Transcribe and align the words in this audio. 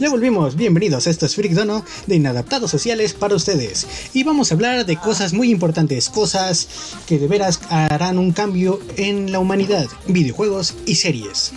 Ya 0.00 0.10
volvimos, 0.10 0.54
bienvenidos 0.54 1.06
a 1.06 1.10
esto 1.10 1.26
es 1.26 1.34
Freak 1.34 1.54
Dono 1.54 1.84
de 2.06 2.14
Inadaptados 2.14 2.70
Sociales 2.70 3.14
para 3.14 3.34
ustedes. 3.34 3.84
Y 4.14 4.22
vamos 4.22 4.50
a 4.50 4.54
hablar 4.54 4.86
de 4.86 4.96
cosas 4.96 5.32
muy 5.32 5.50
importantes, 5.50 6.08
cosas 6.08 6.68
que 7.08 7.18
de 7.18 7.26
veras 7.26 7.60
harán 7.68 8.18
un 8.18 8.30
cambio 8.30 8.78
en 8.96 9.32
la 9.32 9.40
humanidad, 9.40 9.88
videojuegos 10.06 10.76
y 10.86 10.94
series. 10.94 11.52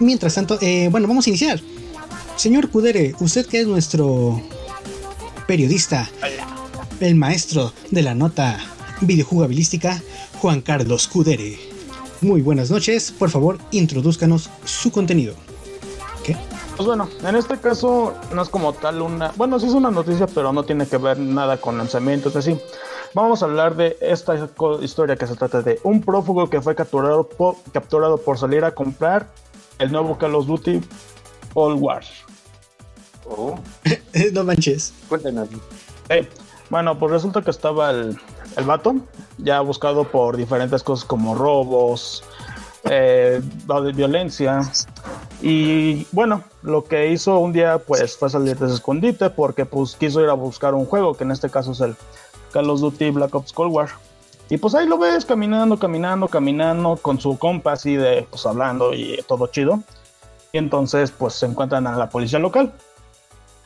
Mientras 0.00 0.34
tanto, 0.34 0.58
eh, 0.62 0.88
bueno, 0.90 1.06
vamos 1.06 1.26
a 1.26 1.30
iniciar. 1.30 1.60
Señor 2.36 2.70
Kudere, 2.70 3.14
usted 3.20 3.44
que 3.44 3.60
es 3.60 3.66
nuestro 3.66 4.40
periodista, 5.46 6.10
el 7.00 7.14
maestro 7.14 7.74
de 7.90 8.02
la 8.02 8.14
nota 8.14 8.58
videojugabilística, 9.02 10.02
Juan 10.40 10.62
Carlos 10.62 11.08
Kudere. 11.08 11.58
Muy 12.22 12.40
buenas 12.40 12.70
noches, 12.70 13.12
por 13.12 13.28
favor, 13.28 13.58
introduzcanos 13.70 14.48
su 14.64 14.90
contenido. 14.90 15.45
Pues 16.76 16.86
bueno, 16.86 17.08
en 17.24 17.36
este 17.36 17.58
caso 17.58 18.12
no 18.34 18.42
es 18.42 18.50
como 18.50 18.74
tal 18.74 19.00
una, 19.00 19.32
bueno, 19.36 19.58
sí 19.58 19.66
es 19.66 19.72
una 19.72 19.90
noticia, 19.90 20.26
pero 20.26 20.52
no 20.52 20.62
tiene 20.62 20.86
que 20.86 20.98
ver 20.98 21.18
nada 21.18 21.56
con 21.56 21.78
lanzamientos, 21.78 22.36
así. 22.36 22.58
Vamos 23.14 23.42
a 23.42 23.46
hablar 23.46 23.76
de 23.76 23.96
esta 24.02 24.34
historia 24.82 25.16
que 25.16 25.26
se 25.26 25.36
trata 25.36 25.62
de 25.62 25.80
un 25.84 26.02
prófugo 26.02 26.50
que 26.50 26.60
fue 26.60 26.74
capturado 26.74 27.26
por, 27.26 27.56
capturado 27.72 28.18
por 28.18 28.36
salir 28.36 28.62
a 28.62 28.72
comprar 28.72 29.26
el 29.78 29.90
nuevo 29.90 30.18
Call 30.18 30.34
of 30.34 30.46
Duty 30.46 30.82
All 31.54 31.74
War. 31.74 32.04
Oh. 33.24 33.58
no 34.34 34.44
manches. 34.44 34.92
Cuéntanos. 35.08 35.48
Eh, 36.10 36.28
bueno, 36.68 36.98
pues 36.98 37.10
resulta 37.10 37.40
que 37.40 37.52
estaba 37.52 37.90
el, 37.90 38.18
el 38.56 38.64
vato, 38.64 38.96
ya 39.38 39.60
buscado 39.60 40.04
por 40.04 40.36
diferentes 40.36 40.82
cosas 40.82 41.06
como 41.06 41.34
robos, 41.34 42.22
eh, 42.90 43.42
violencia. 43.94 44.60
Y 45.42 46.06
bueno, 46.12 46.42
lo 46.62 46.84
que 46.84 47.10
hizo 47.10 47.38
un 47.38 47.52
día 47.52 47.78
pues 47.78 48.16
fue 48.16 48.30
salir 48.30 48.56
de 48.58 48.66
ese 48.66 48.74
escondite 48.74 49.30
porque 49.30 49.64
pues 49.64 49.96
quiso 49.96 50.20
ir 50.20 50.28
a 50.28 50.34
buscar 50.34 50.74
un 50.74 50.86
juego, 50.86 51.14
que 51.14 51.24
en 51.24 51.30
este 51.30 51.50
caso 51.50 51.72
es 51.72 51.80
el 51.80 51.94
Call 52.52 52.70
of 52.70 52.80
Duty 52.80 53.10
Black 53.10 53.34
Ops 53.34 53.52
Cold 53.52 53.72
War. 53.72 53.88
Y 54.48 54.58
pues 54.58 54.74
ahí 54.74 54.86
lo 54.86 54.96
ves 54.96 55.24
caminando, 55.24 55.78
caminando, 55.78 56.28
caminando 56.28 56.96
con 56.96 57.20
su 57.20 57.36
compa 57.36 57.72
así 57.72 57.96
de 57.96 58.26
pues 58.30 58.46
hablando 58.46 58.94
y 58.94 59.18
todo 59.26 59.48
chido. 59.48 59.82
Y 60.52 60.58
entonces 60.58 61.10
pues 61.10 61.34
se 61.34 61.46
encuentran 61.46 61.86
a 61.86 61.96
la 61.96 62.08
policía 62.08 62.38
local. 62.38 62.72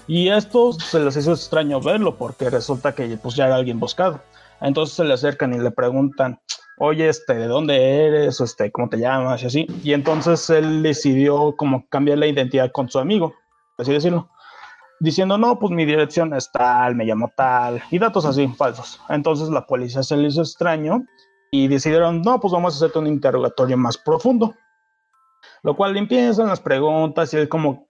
Y 0.07 0.29
esto 0.31 0.73
se 0.73 0.99
les 0.99 1.17
hizo 1.17 1.33
extraño 1.33 1.81
verlo 1.81 2.17
porque 2.17 2.51
resulta 2.51 2.95
que 2.95 3.17
pues 3.17 3.37
ya 3.37 3.47
era 3.47 3.57
alguien 3.57 3.79
buscado. 3.79 4.21
Entonces 4.61 4.97
se 4.97 5.05
le 5.05 5.15
acercan 5.15 5.55
y 5.55 5.59
le 5.59 5.71
preguntan, 5.71 6.41
oye, 6.81 7.11
este, 7.11 7.34
¿de 7.34 7.47
dónde 7.47 8.06
eres? 8.06 8.41
Este, 8.41 8.73
¿cómo 8.73 8.89
te 8.89 8.98
llamas? 8.98 9.42
Y 9.42 9.47
así. 9.47 9.67
Y 9.84 9.92
entonces 9.92 10.48
él 10.48 10.83
decidió 10.83 11.55
como 11.56 11.87
cambiar 11.89 12.19
la 12.19 12.27
identidad 12.27 12.72
con 12.72 12.89
su 12.89 12.98
amigo, 12.98 13.34
así 13.77 13.92
decirlo. 13.92 14.31
Diciendo, 14.98 15.37
no, 15.37 15.59
pues 15.59 15.72
mi 15.72 15.84
dirección 15.84 16.34
es 16.34 16.50
tal, 16.50 16.95
me 16.95 17.05
llamo 17.05 17.31
tal, 17.37 17.83
y 17.91 17.98
datos 17.98 18.25
así, 18.25 18.48
falsos. 18.48 19.00
Entonces 19.11 19.50
la 19.50 19.67
policía 19.67 20.03
se 20.03 20.17
le 20.17 20.28
hizo 20.28 20.41
extraño 20.41 21.05
y 21.50 21.69
decidieron, 21.69 22.22
no, 22.22 22.41
pues 22.41 22.53
vamos 22.53 22.75
a 22.75 22.77
hacerte 22.78 22.98
un 22.98 23.06
interrogatorio 23.06 23.77
más 23.77 23.98
profundo. 23.98 24.55
Lo 25.62 25.77
cual 25.77 25.92
le 25.92 25.98
empiezan 25.98 26.48
las 26.48 26.61
preguntas 26.61 27.33
y 27.34 27.37
él 27.37 27.48
como, 27.50 27.87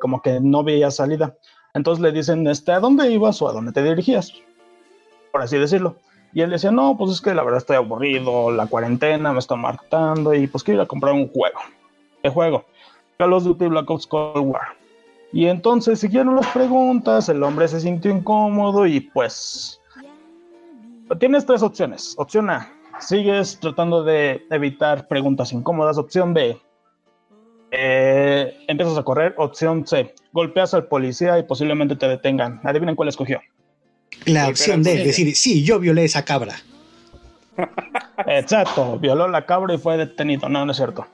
como 0.00 0.20
que 0.20 0.40
no 0.40 0.64
veía 0.64 0.90
salida. 0.90 1.36
Entonces 1.74 2.02
le 2.02 2.10
dicen, 2.10 2.44
este, 2.48 2.72
¿a 2.72 2.80
dónde 2.80 3.08
ibas 3.08 3.40
o 3.40 3.48
a 3.48 3.52
dónde 3.52 3.70
te 3.70 3.84
dirigías? 3.84 4.32
Por 5.30 5.42
así 5.42 5.58
decirlo. 5.58 5.96
Y 6.32 6.42
él 6.42 6.50
decía, 6.50 6.70
no, 6.70 6.96
pues 6.96 7.12
es 7.12 7.20
que 7.20 7.34
la 7.34 7.42
verdad 7.42 7.58
estoy 7.58 7.76
aburrido, 7.76 8.50
la 8.50 8.66
cuarentena 8.66 9.32
me 9.32 9.38
está 9.38 9.56
matando 9.56 10.34
y 10.34 10.46
pues 10.46 10.62
quiero 10.62 10.80
ir 10.80 10.84
a 10.84 10.88
comprar 10.88 11.14
un 11.14 11.28
juego. 11.28 11.58
¿Qué 12.22 12.28
juego? 12.28 12.64
Call 13.18 13.32
of 13.32 13.44
Duty 13.44 13.66
Black 13.66 13.90
Ops 13.90 14.06
Cold 14.06 14.46
War. 14.46 14.76
Y 15.32 15.46
entonces 15.46 15.98
siguieron 16.00 16.36
las 16.36 16.46
preguntas, 16.48 17.28
el 17.28 17.42
hombre 17.42 17.68
se 17.68 17.80
sintió 17.80 18.10
incómodo 18.10 18.86
y 18.86 19.00
pues... 19.00 19.80
Tienes 21.20 21.46
tres 21.46 21.62
opciones. 21.62 22.14
Opción 22.18 22.50
A, 22.50 22.72
sigues 22.98 23.60
tratando 23.60 24.02
de 24.02 24.44
evitar 24.50 25.06
preguntas 25.06 25.52
incómodas. 25.52 25.98
Opción 25.98 26.34
B, 26.34 26.60
eh, 27.70 28.64
empiezas 28.68 28.98
a 28.98 29.02
correr. 29.02 29.34
Opción 29.36 29.86
C, 29.86 30.14
golpeas 30.32 30.74
al 30.74 30.86
policía 30.86 31.38
y 31.38 31.42
posiblemente 31.42 31.96
te 31.96 32.08
detengan. 32.08 32.60
Adivinen 32.64 32.96
cuál 32.96 33.08
escogió. 33.08 33.40
La 34.26 34.48
opción 34.48 34.82
de 34.82 35.04
decir, 35.04 35.34
sí, 35.36 35.62
yo 35.62 35.78
violé 35.78 36.04
esa 36.04 36.24
cabra. 36.24 36.56
Exacto, 38.26 38.98
violó 38.98 39.28
la 39.28 39.46
cabra 39.46 39.74
y 39.74 39.78
fue 39.78 39.96
detenido. 39.96 40.48
No, 40.48 40.64
no 40.64 40.72
es 40.72 40.76
cierto. 40.76 41.06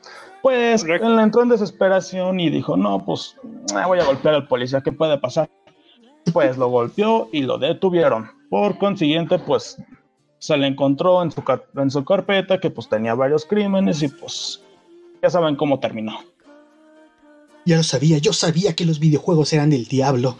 Pues 0.42 0.82
él 0.84 1.18
entró 1.20 1.42
en 1.42 1.50
desesperación 1.50 2.40
y 2.40 2.50
dijo, 2.50 2.76
no, 2.76 3.04
pues 3.04 3.36
ah, 3.74 3.86
voy 3.86 4.00
a 4.00 4.04
golpear 4.04 4.34
al 4.34 4.48
policía, 4.48 4.80
¿qué 4.80 4.90
puede 4.90 5.16
pasar? 5.18 5.48
Pues 6.32 6.56
lo 6.56 6.68
golpeó 6.68 7.28
y 7.32 7.42
lo 7.42 7.58
detuvieron. 7.58 8.28
Por 8.50 8.76
consiguiente, 8.78 9.38
pues 9.38 9.76
se 10.38 10.56
le 10.56 10.66
encontró 10.66 11.22
en 11.22 11.30
su, 11.30 11.42
en 11.76 11.90
su 11.90 12.04
carpeta 12.04 12.58
que 12.58 12.70
pues 12.70 12.88
tenía 12.88 13.14
varios 13.14 13.44
crímenes 13.44 14.02
y 14.02 14.08
pues 14.08 14.60
ya 15.22 15.30
saben 15.30 15.54
cómo 15.54 15.78
terminó. 15.78 16.18
Ya 17.64 17.76
lo 17.76 17.84
sabía, 17.84 18.18
yo 18.18 18.32
sabía 18.32 18.74
que 18.74 18.84
los 18.84 18.98
videojuegos 18.98 19.52
eran 19.52 19.70
del 19.70 19.86
diablo. 19.86 20.36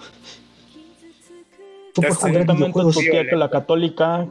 Fue 1.95 2.09
por 2.09 2.17
jugar 2.17 2.47
videojuegos. 2.47 2.95
Tu 2.95 3.01
tía 3.01 3.27
que 3.29 3.37
la 3.37 3.51
católica, 3.51 4.27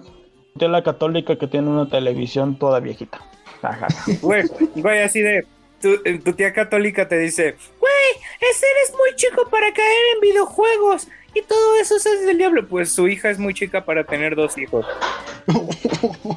tía 0.57 0.67
la 0.67 0.83
católica 0.83 1.38
que 1.38 1.47
tiene 1.47 1.69
una 1.69 1.88
televisión 1.88 2.57
toda 2.57 2.79
viejita. 2.79 3.22
Ajá. 3.61 3.88
Güey, 4.22 4.44
güey, 4.75 5.01
así 5.01 5.22
de, 5.22 5.45
tu, 5.81 5.97
tu, 6.23 6.33
tía 6.33 6.53
católica 6.53 7.07
te 7.07 7.17
dice, 7.17 7.55
güey, 7.79 8.51
ese 8.51 8.66
eres 8.66 8.94
muy 8.97 9.16
chico 9.16 9.47
para 9.49 9.72
caer 9.73 10.01
en 10.16 10.22
videojuegos. 10.22 11.07
Y 11.33 11.41
todo 11.44 11.75
eso 11.79 11.95
es 11.95 12.25
del 12.25 12.38
diablo. 12.38 12.67
Pues 12.67 12.91
su 12.91 13.07
hija 13.07 13.29
es 13.29 13.39
muy 13.39 13.53
chica 13.53 13.85
para 13.85 14.03
tener 14.03 14.35
dos 14.35 14.57
hijos. 14.57 14.85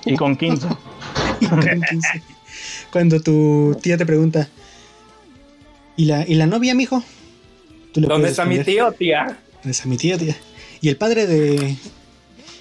y 0.05 0.17
con 0.17 0.37
15. 0.37 0.69
y 1.41 1.47
con 1.47 1.61
15. 1.61 2.23
Cuando 2.93 3.21
tu 3.21 3.77
tía 3.83 3.97
te 3.97 4.07
pregunta, 4.07 4.49
¿y 5.97 6.05
la, 6.05 6.25
¿y 6.27 6.35
la 6.35 6.47
novia, 6.47 6.75
mijo? 6.75 7.03
¿Dónde 7.93 8.29
está 8.29 8.45
mi 8.45 8.61
tío, 8.61 8.93
tía? 8.93 9.39
¿Dónde 9.55 9.71
está 9.71 9.89
mi 9.89 9.97
tío, 9.97 10.17
tía? 10.17 10.37
¿Y 10.85 10.91
el 10.91 10.99
padre 10.99 11.27
de. 11.27 11.77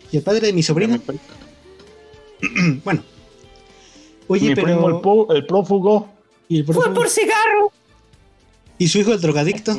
¿Y 0.10 0.16
el 0.16 0.24
padre 0.24 0.48
de 0.48 0.54
mi 0.54 0.64
sobrino? 0.64 0.98
bueno. 2.86 3.04
Oye, 4.30 4.56
pero. 4.56 5.02
el, 5.30 5.46
prófugo. 5.46 6.08
¿Y 6.48 6.60
el 6.60 6.64
prófugo? 6.64 6.86
Fue 6.86 6.94
por 6.94 7.10
cigarro. 7.10 7.74
¿Y 8.78 8.88
su 8.88 9.00
hijo 9.00 9.12
el 9.12 9.20
drogadicto? 9.20 9.76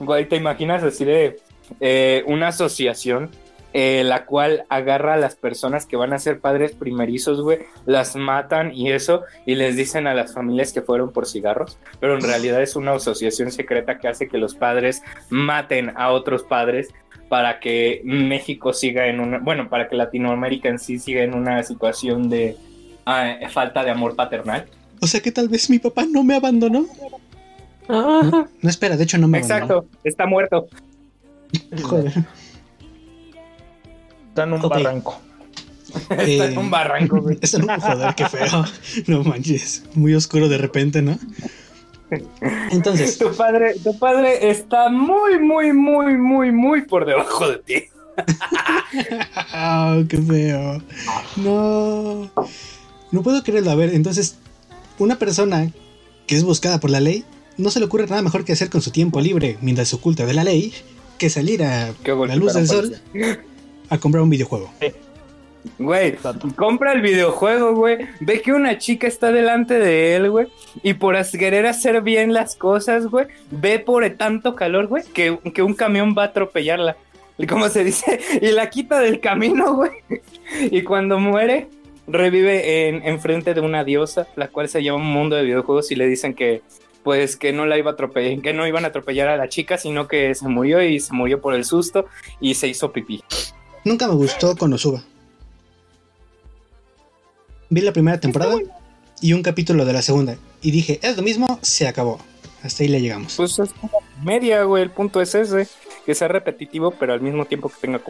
Güey, 0.00 0.28
¿te 0.28 0.34
imaginas 0.34 0.82
así 0.82 1.04
de 1.04 1.38
eh, 1.78 2.24
una 2.26 2.48
asociación 2.48 3.30
eh, 3.72 4.02
la 4.04 4.26
cual 4.26 4.64
agarra 4.68 5.14
a 5.14 5.16
las 5.16 5.36
personas 5.36 5.86
que 5.86 5.96
van 5.96 6.12
a 6.12 6.18
ser 6.18 6.40
padres 6.40 6.72
primerizos, 6.72 7.40
güey, 7.40 7.60
las 7.86 8.16
matan 8.16 8.74
y 8.74 8.90
eso, 8.90 9.22
y 9.46 9.54
les 9.54 9.76
dicen 9.76 10.06
a 10.06 10.14
las 10.14 10.34
familias 10.34 10.72
que 10.72 10.82
fueron 10.82 11.12
por 11.12 11.26
cigarros, 11.26 11.78
pero 12.00 12.14
en 12.14 12.22
realidad 12.22 12.60
es 12.62 12.74
una 12.74 12.92
asociación 12.92 13.52
secreta 13.52 13.98
que 13.98 14.08
hace 14.08 14.28
que 14.28 14.38
los 14.38 14.54
padres 14.54 15.02
maten 15.28 15.92
a 15.96 16.10
otros 16.10 16.42
padres 16.42 16.88
para 17.28 17.60
que 17.60 18.02
México 18.04 18.72
siga 18.72 19.06
en 19.06 19.20
una, 19.20 19.38
bueno, 19.38 19.68
para 19.68 19.88
que 19.88 19.94
Latinoamérica 19.94 20.68
en 20.68 20.80
sí 20.80 20.98
siga 20.98 21.22
en 21.22 21.34
una 21.34 21.62
situación 21.62 22.28
de 22.28 22.56
ah, 23.06 23.36
falta 23.50 23.84
de 23.84 23.92
amor 23.92 24.16
paternal. 24.16 24.66
O 25.00 25.06
sea 25.06 25.20
que 25.20 25.30
tal 25.30 25.48
vez 25.48 25.70
mi 25.70 25.78
papá 25.78 26.04
no 26.10 26.24
me 26.24 26.34
abandonó. 26.34 26.86
No, 27.88 28.48
espera, 28.62 28.96
de 28.96 29.04
hecho 29.04 29.18
no 29.18 29.28
me 29.28 29.38
Exacto, 29.38 29.86
está 30.04 30.26
muerto. 30.26 30.66
Joder. 31.82 32.12
Está 34.40 34.44
en 34.44 34.52
un 34.52 34.68
barranco. 34.68 35.20
está 36.10 36.44
en 36.46 36.58
un 36.58 36.70
barranco, 36.70 37.20
güey. 37.20 37.38
Está 37.42 37.58
en 37.58 37.70
un 37.70 37.80
joder, 37.80 38.14
qué 38.14 38.28
feo. 38.28 38.64
No 39.06 39.24
manches. 39.24 39.82
Muy 39.94 40.14
oscuro 40.14 40.48
de 40.48 40.58
repente, 40.58 41.02
¿no? 41.02 41.18
Entonces. 42.70 43.18
Tu 43.18 43.32
padre, 43.34 43.74
tu 43.82 43.98
padre 43.98 44.50
está 44.50 44.88
muy, 44.88 45.38
muy, 45.38 45.72
muy, 45.72 46.16
muy, 46.16 46.52
muy 46.52 46.82
por 46.82 47.06
debajo 47.06 47.48
de 47.48 47.58
ti. 47.58 47.84
oh, 49.54 50.02
qué 50.08 50.18
feo. 50.18 50.82
No. 51.36 52.30
No 53.12 53.22
puedo 53.22 53.42
creerlo. 53.42 53.70
A 53.70 53.74
ver, 53.76 53.94
entonces, 53.94 54.36
una 54.98 55.18
persona 55.18 55.70
que 56.26 56.36
es 56.36 56.44
buscada 56.44 56.80
por 56.80 56.90
la 56.90 57.00
ley, 57.00 57.24
no 57.56 57.70
se 57.70 57.78
le 57.78 57.86
ocurre 57.86 58.06
nada 58.06 58.22
mejor 58.22 58.44
que 58.44 58.52
hacer 58.52 58.70
con 58.70 58.82
su 58.82 58.90
tiempo 58.90 59.20
libre 59.20 59.58
mientras 59.60 59.88
se 59.88 59.96
oculta 59.96 60.26
de 60.26 60.34
la 60.34 60.44
ley 60.44 60.72
que 61.18 61.28
salir 61.28 61.62
a 61.62 61.92
la 62.04 62.36
luz 62.36 62.54
del 62.54 62.66
sol 62.66 62.96
a 63.90 63.98
comprar 63.98 64.22
un 64.22 64.30
videojuego. 64.30 64.72
Güey, 65.78 66.16
compra 66.56 66.92
el 66.92 67.02
videojuego, 67.02 67.74
güey. 67.74 68.08
Ve 68.20 68.40
que 68.40 68.52
una 68.52 68.78
chica 68.78 69.06
está 69.06 69.30
delante 69.30 69.78
de 69.78 70.16
él, 70.16 70.30
güey. 70.30 70.48
Y 70.82 70.94
por 70.94 71.16
querer 71.32 71.66
hacer 71.66 72.00
bien 72.00 72.32
las 72.32 72.56
cosas, 72.56 73.06
güey, 73.06 73.26
ve 73.50 73.78
por 73.78 74.08
tanto 74.10 74.54
calor, 74.54 74.86
güey, 74.86 75.04
que, 75.12 75.38
que 75.52 75.62
un 75.62 75.74
camión 75.74 76.14
va 76.16 76.22
a 76.22 76.26
atropellarla. 76.26 76.96
Y 77.36 77.46
como 77.46 77.68
se 77.68 77.84
dice, 77.84 78.20
y 78.40 78.52
la 78.52 78.70
quita 78.70 79.00
del 79.00 79.20
camino, 79.20 79.74
güey. 79.74 79.90
Y 80.70 80.82
cuando 80.82 81.18
muere, 81.18 81.68
revive 82.06 82.88
en, 82.88 83.20
frente 83.20 83.54
de 83.54 83.60
una 83.60 83.84
diosa, 83.84 84.28
la 84.36 84.48
cual 84.48 84.68
se 84.68 84.82
llama 84.82 84.98
un 84.98 85.12
mundo 85.12 85.36
de 85.36 85.44
videojuegos 85.44 85.90
y 85.90 85.96
le 85.96 86.06
dicen 86.06 86.34
que, 86.34 86.62
pues 87.02 87.36
que 87.36 87.52
no 87.52 87.66
la 87.66 87.78
iba 87.78 87.90
a 87.90 87.94
atropellar, 87.94 88.42
que 88.42 88.52
no 88.52 88.66
iban 88.66 88.84
a 88.84 88.88
atropellar 88.88 89.28
a 89.28 89.36
la 89.36 89.48
chica, 89.48 89.78
sino 89.78 90.08
que 90.08 90.34
se 90.34 90.48
murió 90.48 90.82
y 90.82 91.00
se 91.00 91.14
murió 91.14 91.40
por 91.40 91.54
el 91.54 91.64
susto 91.64 92.06
y 92.40 92.54
se 92.54 92.68
hizo 92.68 92.92
pipí. 92.92 93.22
Nunca 93.84 94.06
me 94.08 94.14
gustó 94.14 94.56
Konosuba. 94.56 95.02
Vi 97.70 97.80
la 97.80 97.92
primera 97.92 98.20
temporada 98.20 98.56
y 99.20 99.32
un 99.32 99.42
capítulo 99.42 99.84
de 99.84 99.92
la 99.92 100.02
segunda 100.02 100.36
y 100.60 100.70
dije, 100.70 100.98
es 101.02 101.16
lo 101.16 101.22
mismo, 101.22 101.58
se 101.62 101.88
acabó. 101.88 102.18
Hasta 102.62 102.82
ahí 102.82 102.88
le 102.88 103.00
llegamos. 103.00 103.36
Pues 103.36 103.58
es 103.58 103.72
como 103.72 103.98
media, 104.22 104.64
güey, 104.64 104.82
el 104.82 104.90
punto 104.90 105.20
es 105.20 105.34
ese, 105.34 105.66
que 106.04 106.14
sea 106.14 106.28
repetitivo, 106.28 106.90
pero 106.90 107.12
al 107.14 107.20
mismo 107.20 107.46
tiempo 107.46 107.68
que 107.70 107.76
tenga... 107.80 108.02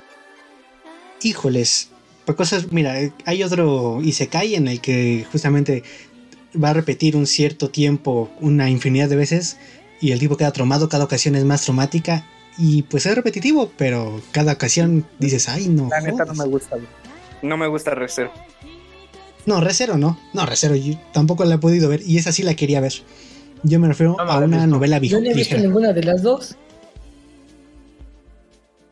Híjoles, 1.22 1.90
por 2.24 2.34
cosas, 2.34 2.72
mira, 2.72 2.96
hay 3.26 3.42
otro 3.42 4.00
Isekai 4.02 4.54
en 4.54 4.66
el 4.66 4.80
que 4.80 5.26
justamente 5.30 5.84
va 6.62 6.70
a 6.70 6.74
repetir 6.74 7.14
un 7.14 7.26
cierto 7.26 7.70
tiempo 7.70 8.30
una 8.40 8.70
infinidad 8.70 9.08
de 9.08 9.16
veces 9.16 9.56
y 10.00 10.12
el 10.12 10.18
tipo 10.18 10.36
queda 10.36 10.52
traumado, 10.52 10.88
cada 10.88 11.04
ocasión 11.04 11.36
es 11.36 11.44
más 11.44 11.62
traumática 11.62 12.24
y 12.60 12.82
pues 12.82 13.06
es 13.06 13.14
repetitivo, 13.14 13.70
pero 13.76 14.20
cada 14.32 14.52
ocasión 14.52 15.06
dices, 15.18 15.48
ay 15.48 15.68
no. 15.68 15.88
La 15.88 16.00
neta 16.00 16.24
no 16.24 16.32
jodas". 16.34 16.38
me 16.38 16.44
gusta, 16.46 16.76
güey. 16.76 16.88
No 17.42 17.56
me 17.56 17.66
gusta 17.66 17.94
Recero. 17.94 18.30
No, 19.46 19.60
Recero 19.60 19.96
no, 19.96 20.18
no, 20.34 20.44
Recero 20.46 20.76
yo 20.76 20.94
tampoco 21.12 21.44
la 21.44 21.54
he 21.54 21.58
podido 21.58 21.88
ver 21.88 22.02
y 22.06 22.18
esa 22.18 22.30
sí 22.32 22.42
la 22.42 22.54
quería 22.54 22.80
ver. 22.80 22.92
Yo 23.62 23.80
me 23.80 23.88
refiero 23.88 24.14
No, 24.18 24.24
no 24.24 24.30
a 24.30 24.38
una 24.38 24.56
visto. 24.58 24.66
novela 24.66 24.98
vi- 24.98 25.08
Yo 25.08 25.20
no 25.20 25.26
he 25.26 25.34
visto 25.34 25.54
ligera. 25.54 25.62
ninguna 25.62 25.92
de 25.92 26.02
las 26.02 26.22
dos. 26.22 26.56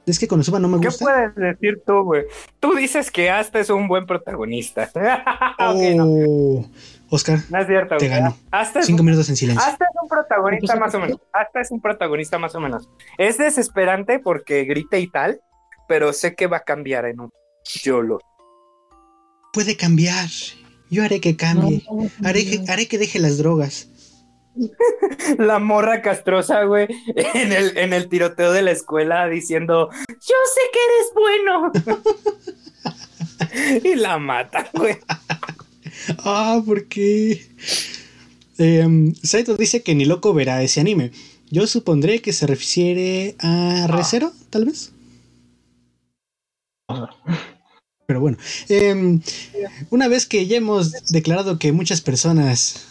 Es 0.06 0.18
que 0.18 0.26
Konosuba 0.26 0.58
no 0.58 0.68
me 0.68 0.80
¿Qué 0.80 0.86
gusta. 0.86 1.04
puedes 1.04 1.34
decir 1.34 1.82
tú, 1.86 2.02
güey? 2.02 2.24
Tú 2.60 2.74
dices 2.74 3.10
que 3.10 3.28
Asta 3.28 3.58
es 3.60 3.68
un 3.68 3.86
buen 3.88 4.06
protagonista. 4.06 4.90
Ok, 5.58 5.80
no. 5.96 6.64
Oscar, 7.10 7.38
No 7.50 7.58
es 7.58 7.66
cierto, 7.66 7.96
Te 7.96 8.08
güey. 8.08 8.20
ganó. 8.20 8.36
Asta 8.50 8.80
es, 8.80 8.86
cinco 8.86 9.00
un, 9.02 9.06
minutos 9.06 9.28
en 9.30 9.36
silencio. 9.36 9.64
Asta 9.66 9.84
es 9.84 10.02
un 10.02 10.08
protagonista 10.08 10.76
más 10.76 10.94
o 10.94 11.00
menos. 11.00 11.18
Asta 11.32 11.60
es 11.60 11.70
un 11.70 11.80
protagonista 11.80 12.38
más 12.38 12.54
o 12.54 12.60
menos. 12.60 12.88
Es 13.16 13.38
desesperante 13.38 14.18
porque 14.18 14.64
grita 14.64 14.98
y 14.98 15.08
tal, 15.10 15.40
pero 15.88 16.12
sé 16.12 16.34
que 16.34 16.46
va 16.46 16.58
a 16.58 16.62
cambiar 16.64 17.06
en 17.06 17.20
un 17.20 17.30
YOLO. 17.64 18.18
Puede 19.52 19.76
cambiar. 19.76 20.28
Yo 20.90 21.02
haré 21.02 21.20
que 21.20 21.36
cambie. 21.36 21.82
No, 21.90 22.02
no, 22.02 22.28
Haré 22.28 22.44
que, 22.44 22.58
no. 22.58 22.72
haré 22.72 22.88
que 22.88 22.98
deje 22.98 23.18
las 23.18 23.38
drogas. 23.38 23.88
La 25.38 25.58
morra 25.58 26.02
castrosa, 26.02 26.64
güey, 26.64 26.88
en 27.34 27.52
el, 27.52 27.76
en 27.78 27.92
el 27.92 28.08
tiroteo 28.08 28.50
de 28.52 28.62
la 28.62 28.70
escuela 28.72 29.28
diciendo, 29.28 29.88
yo 30.08 30.36
sé 30.54 30.60
que 30.72 30.78
eres 30.88 31.12
bueno. 31.14 31.72
y 33.84 33.94
la 33.96 34.18
mata, 34.18 34.68
güey. 34.74 34.98
Ah, 36.18 36.62
¿por 36.64 36.86
qué? 36.86 37.46
Em, 38.58 39.14
Saito 39.22 39.56
dice 39.56 39.82
que 39.82 39.94
ni 39.94 40.04
loco 40.04 40.32
verá 40.34 40.62
ese 40.62 40.80
anime. 40.80 41.12
Yo 41.50 41.66
supondré 41.66 42.20
que 42.20 42.32
se 42.32 42.46
refiere 42.46 43.36
a 43.38 43.86
Recero, 43.88 44.32
tal 44.50 44.64
vez. 44.66 44.92
Pero 48.06 48.20
bueno, 48.20 48.38
em, 48.68 49.20
una 49.90 50.08
vez 50.08 50.24
que 50.26 50.46
ya 50.46 50.56
hemos 50.56 50.92
declarado 51.10 51.58
que 51.58 51.72
muchas 51.72 52.00
personas 52.00 52.86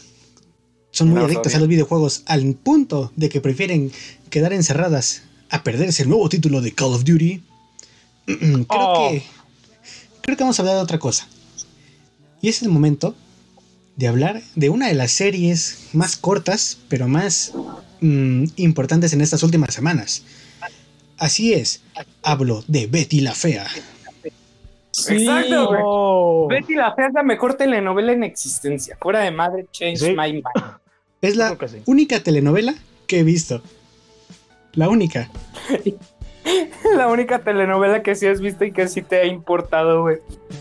son 0.92 1.10
muy 1.10 1.22
adictas 1.22 1.56
a 1.56 1.60
los 1.60 1.68
videojuegos 1.68 2.24
al 2.28 2.54
punto 2.56 3.12
de 3.16 3.30
que 3.30 3.42
prefieren 3.42 3.92
quedar 4.30 4.54
encerradas 4.54 5.24
a 5.50 5.64
perderse 5.64 6.04
el 6.04 6.10
nuevo 6.10 6.30
título 6.30 6.62
de 6.62 6.72
Call 6.72 6.94
of 6.94 7.04
Duty, 7.04 7.42
creo 8.26 8.66
Oh. 8.70 9.10
que 9.12 9.24
creo 10.22 10.38
que 10.38 10.44
vamos 10.44 10.60
a 10.60 10.62
hablar 10.62 10.76
de 10.76 10.82
otra 10.84 11.00
cosa. 11.00 11.28
Y 12.48 12.50
es 12.50 12.62
el 12.62 12.70
momento 12.70 13.14
de 13.98 14.08
hablar 14.08 14.42
de 14.56 14.70
una 14.70 14.88
de 14.88 14.94
las 14.94 15.12
series 15.12 15.90
más 15.92 16.16
cortas, 16.16 16.78
pero 16.88 17.10
más 17.10 17.52
mm, 18.00 18.46
importantes 18.56 19.12
en 19.12 19.20
estas 19.20 19.44
últimas 19.44 19.74
semanas. 19.74 20.24
Así 21.18 21.52
es, 21.52 21.82
hablo 22.24 22.64
de 22.70 22.88
Betty 22.88 23.20
la 23.20 23.36
Fea. 23.36 23.68
Exacto, 25.10 25.68
güey. 25.68 25.82
Oh. 25.84 26.48
Betty 26.50 26.76
la 26.76 26.96
Fea 26.96 27.08
es 27.08 27.14
la 27.16 27.24
mejor 27.24 27.56
telenovela 27.56 28.14
en 28.14 28.24
existencia. 28.24 28.98
Fuera 29.02 29.20
de 29.20 29.32
madre, 29.32 29.66
Change 29.70 29.98
Sí. 29.98 30.12
My 30.12 30.32
Mind. 30.32 30.44
Es 31.22 31.36
la 31.36 31.50
sí. 31.50 31.82
única 31.86 32.24
telenovela 32.24 32.76
que 33.08 33.20
he 33.20 33.24
visto. 33.24 33.62
La 34.72 34.88
única. 34.88 35.30
La 36.96 37.08
única 37.08 37.40
telenovela 37.40 38.02
que 38.04 38.16
sí 38.16 38.28
has 38.28 38.40
visto 38.42 38.64
y 38.66 38.72
que 38.72 38.88
sí 38.88 39.02
te 39.02 39.22
ha 39.22 39.26
importado, 39.26 40.02
güey. 40.02 40.18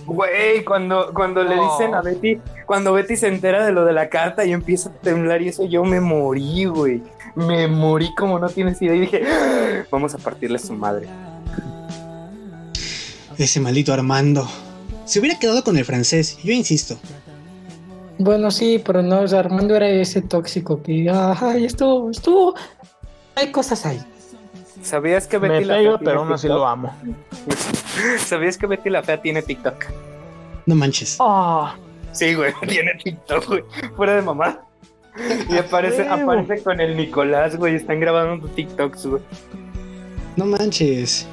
Güey, 0.06 0.64
cuando, 0.64 1.12
cuando 1.14 1.42
le 1.42 1.54
dicen 1.54 1.94
a 1.94 2.02
Betty, 2.02 2.38
cuando 2.66 2.92
Betty 2.92 3.16
se 3.16 3.28
entera 3.28 3.64
de 3.64 3.72
lo 3.72 3.84
de 3.84 3.92
la 3.92 4.08
carta 4.08 4.44
y 4.44 4.52
empieza 4.52 4.90
a 4.90 4.92
temblar 4.92 5.42
y 5.42 5.48
eso, 5.48 5.64
yo 5.64 5.84
me 5.84 6.00
morí, 6.00 6.64
güey. 6.66 7.02
Me 7.34 7.68
morí 7.68 8.14
como 8.14 8.38
no 8.38 8.48
tienes 8.48 8.80
idea 8.80 8.94
y 8.94 9.00
dije, 9.00 9.22
"Ah, 9.26 9.84
vamos 9.90 10.14
a 10.14 10.18
partirle 10.18 10.56
a 10.56 10.60
su 10.60 10.72
madre. 10.72 11.08
Ese 13.36 13.60
maldito 13.60 13.92
Armando. 13.92 14.48
Se 15.04 15.20
hubiera 15.20 15.38
quedado 15.38 15.62
con 15.62 15.76
el 15.76 15.84
francés, 15.84 16.38
yo 16.42 16.52
insisto. 16.52 16.96
Bueno, 18.18 18.50
sí, 18.50 18.82
pero 18.84 19.02
no, 19.02 19.20
o 19.20 19.28
sea, 19.28 19.40
Armando 19.40 19.76
era 19.76 19.88
ese 19.88 20.22
tóxico 20.22 20.82
que, 20.82 21.10
ay, 21.10 21.66
estuvo, 21.66 22.10
estuvo, 22.10 22.54
hay 23.34 23.52
cosas 23.52 23.84
ahí. 23.84 24.00
¿Sabías 24.86 25.26
que 25.26 25.38
Betty 25.38 25.54
Me 25.60 25.64
la 25.66 25.74
pego, 25.74 25.90
Fea 25.90 25.98
pero 25.98 26.10
tiene 26.10 26.20
aún 26.20 26.32
así 26.32 26.42
TikTok? 26.42 26.58
lo 26.58 26.66
amo. 26.66 26.96
¿Sabías 28.18 28.56
que 28.58 28.66
Betty 28.66 28.90
la 28.90 29.02
Fea 29.02 29.20
tiene 29.20 29.42
TikTok? 29.42 29.84
No 30.66 30.74
manches. 30.74 31.18
Sí, 32.12 32.34
güey, 32.34 32.52
tiene 32.68 32.92
TikTok, 33.02 33.46
güey. 33.46 33.64
Fuera 33.96 34.16
de 34.16 34.22
mamá. 34.22 34.60
Y 35.48 35.56
aparece, 35.56 36.02
huevo. 36.02 36.30
aparece 36.30 36.62
con 36.62 36.80
el 36.80 36.96
Nicolás, 36.96 37.56
güey. 37.56 37.74
Están 37.74 38.00
grabando 38.00 38.46
TikToks, 38.48 39.06
güey. 39.06 39.22
No 40.36 40.44
manches. 40.46 41.26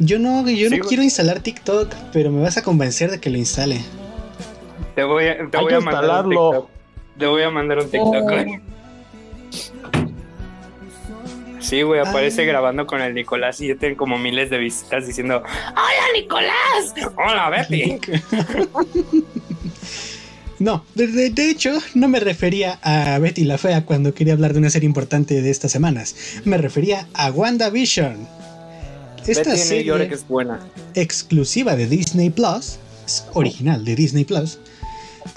Yo 0.00 0.18
no, 0.18 0.42
yo 0.48 0.56
Sí, 0.56 0.64
no 0.64 0.68
güey. 0.70 0.80
quiero 0.88 1.02
instalar 1.02 1.40
TikTok, 1.40 1.92
pero 2.12 2.30
me 2.30 2.42
vas 2.42 2.56
a 2.56 2.62
convencer 2.62 3.10
de 3.10 3.20
que 3.20 3.30
lo 3.30 3.36
instale. 3.38 3.80
Te 4.94 5.04
voy 5.04 5.26
a, 5.28 5.36
te 5.48 5.56
Hay 5.56 5.62
voy 5.62 5.68
que 5.68 5.74
a 5.74 5.80
mandar 5.80 6.04
un 6.04 6.10
instalarlo. 6.32 6.50
TikTok. 6.50 6.70
Te 7.18 7.26
voy 7.26 7.42
a 7.42 7.50
mandar 7.50 7.78
un 7.78 7.84
TikTok, 7.90 8.14
Oh. 8.14 8.22
güey. 8.22 8.60
Sí, 11.60 11.82
güey, 11.82 12.00
aparece 12.00 12.42
Ay. 12.42 12.46
grabando 12.46 12.86
con 12.86 13.00
el 13.02 13.14
Nicolás 13.14 13.60
y 13.60 13.68
ya 13.68 13.74
tienen 13.76 13.96
como 13.96 14.16
miles 14.18 14.48
de 14.50 14.58
visitas 14.58 15.06
diciendo 15.06 15.42
¡Hola, 15.42 16.06
Nicolás! 16.14 16.94
¡Hola, 17.16 17.50
Betty! 17.50 17.98
No, 20.58 20.84
de, 20.96 21.06
de- 21.06 21.30
de 21.30 21.50
hecho, 21.50 21.70
no 21.94 22.08
me 22.08 22.18
refería 22.18 22.80
a 22.82 23.16
Betty 23.20 23.44
la 23.44 23.58
Fea 23.58 23.84
cuando 23.84 24.12
quería 24.12 24.32
hablar 24.32 24.54
de 24.54 24.58
una 24.58 24.70
serie 24.70 24.86
importante 24.88 25.40
de 25.40 25.50
estas 25.50 25.70
semanas. 25.70 26.16
Me 26.44 26.58
refería 26.58 27.06
a 27.14 27.30
WandaVision. 27.30 28.26
Esta 29.24 29.50
Betty 29.50 29.60
en 29.62 29.68
New 29.68 29.82
York 29.84 30.00
serie 30.00 30.14
es 30.16 30.26
buena. 30.26 30.58
exclusiva 30.94 31.76
de 31.76 31.86
Disney 31.86 32.30
Plus, 32.30 32.78
es 33.06 33.24
original 33.34 33.84
de 33.84 33.94
Disney 33.94 34.24
Plus, 34.24 34.58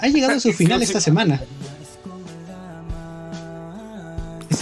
ha 0.00 0.08
llegado 0.08 0.32
a 0.34 0.40
su 0.40 0.52
final 0.52 0.82
esta 0.82 1.00
semana. 1.00 1.40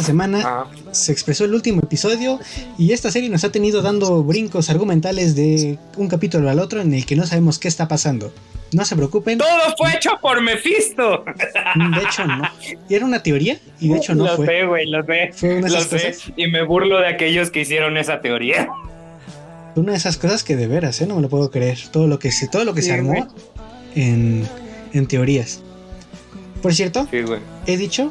Esta 0.01 0.13
semana 0.13 0.41
Ah, 0.43 0.65
se 0.93 1.13
expresó 1.13 1.45
el 1.45 1.53
último 1.53 1.83
episodio 1.83 2.41
y 2.79 2.93
esta 2.93 3.11
serie 3.11 3.29
nos 3.29 3.45
ha 3.45 3.53
tenido 3.53 3.83
dando 3.83 4.23
brincos 4.25 4.71
argumentales 4.71 5.37
de 5.37 5.79
un 5.99 6.09
capítulo 6.09 6.49
al 6.49 6.59
otro 6.59 6.81
en 6.81 6.95
el 6.95 7.05
que 7.05 7.17
no 7.17 7.27
sabemos 7.27 7.59
qué 7.59 7.69
está 7.69 7.87
pasando. 7.87 8.33
No 8.73 8.87
se 8.87 8.97
preocupen, 8.97 9.37
¡Todo 9.37 9.49
fue 9.77 9.95
hecho 9.95 10.13
por 10.23 10.41
Mephisto! 10.41 11.23
de 11.27 12.03
hecho 12.03 12.25
no. 12.27 12.45
Era 12.89 13.05
una 13.05 13.23
teoría 13.23 13.59
y 13.79 13.89
de 13.91 13.99
hecho 13.99 14.15
no 14.15 14.25
lo 14.25 14.37
fue. 14.37 14.47
sé, 14.47 14.65
güey, 14.65 14.87
lo 14.89 15.05
sé. 15.05 15.33
Fue 15.35 15.59
una 15.59 15.69
de 15.69 16.17
Y 16.37 16.47
me 16.47 16.63
burlo 16.65 16.99
de 17.01 17.09
aquellos 17.09 17.51
que 17.51 17.61
hicieron 17.61 17.99
esa 17.99 18.23
teoría. 18.23 18.69
una 19.77 19.93
de 19.93 19.99
esas 19.99 20.17
cosas 20.17 20.45
que 20.45 20.57
de 20.57 20.67
veras, 20.67 20.99
¿eh? 21.03 21.07
no 21.07 21.17
me 21.17 21.21
lo 21.23 21.29
puedo 21.29 21.51
creer. 21.51 21.79
Todo 21.93 22.07
lo 22.07 22.19
que 22.19 22.33
se, 22.33 22.49
todo 22.49 22.65
lo 22.65 22.73
que 22.73 22.81
se 22.81 22.93
armó 22.95 23.29
en, 23.95 24.49
en 24.95 25.07
teorías. 25.07 25.61
Por 26.63 26.73
cierto, 26.73 27.07
Sí, 27.11 27.21
güey. 27.21 27.41
he 27.67 27.77
dicho 27.77 28.11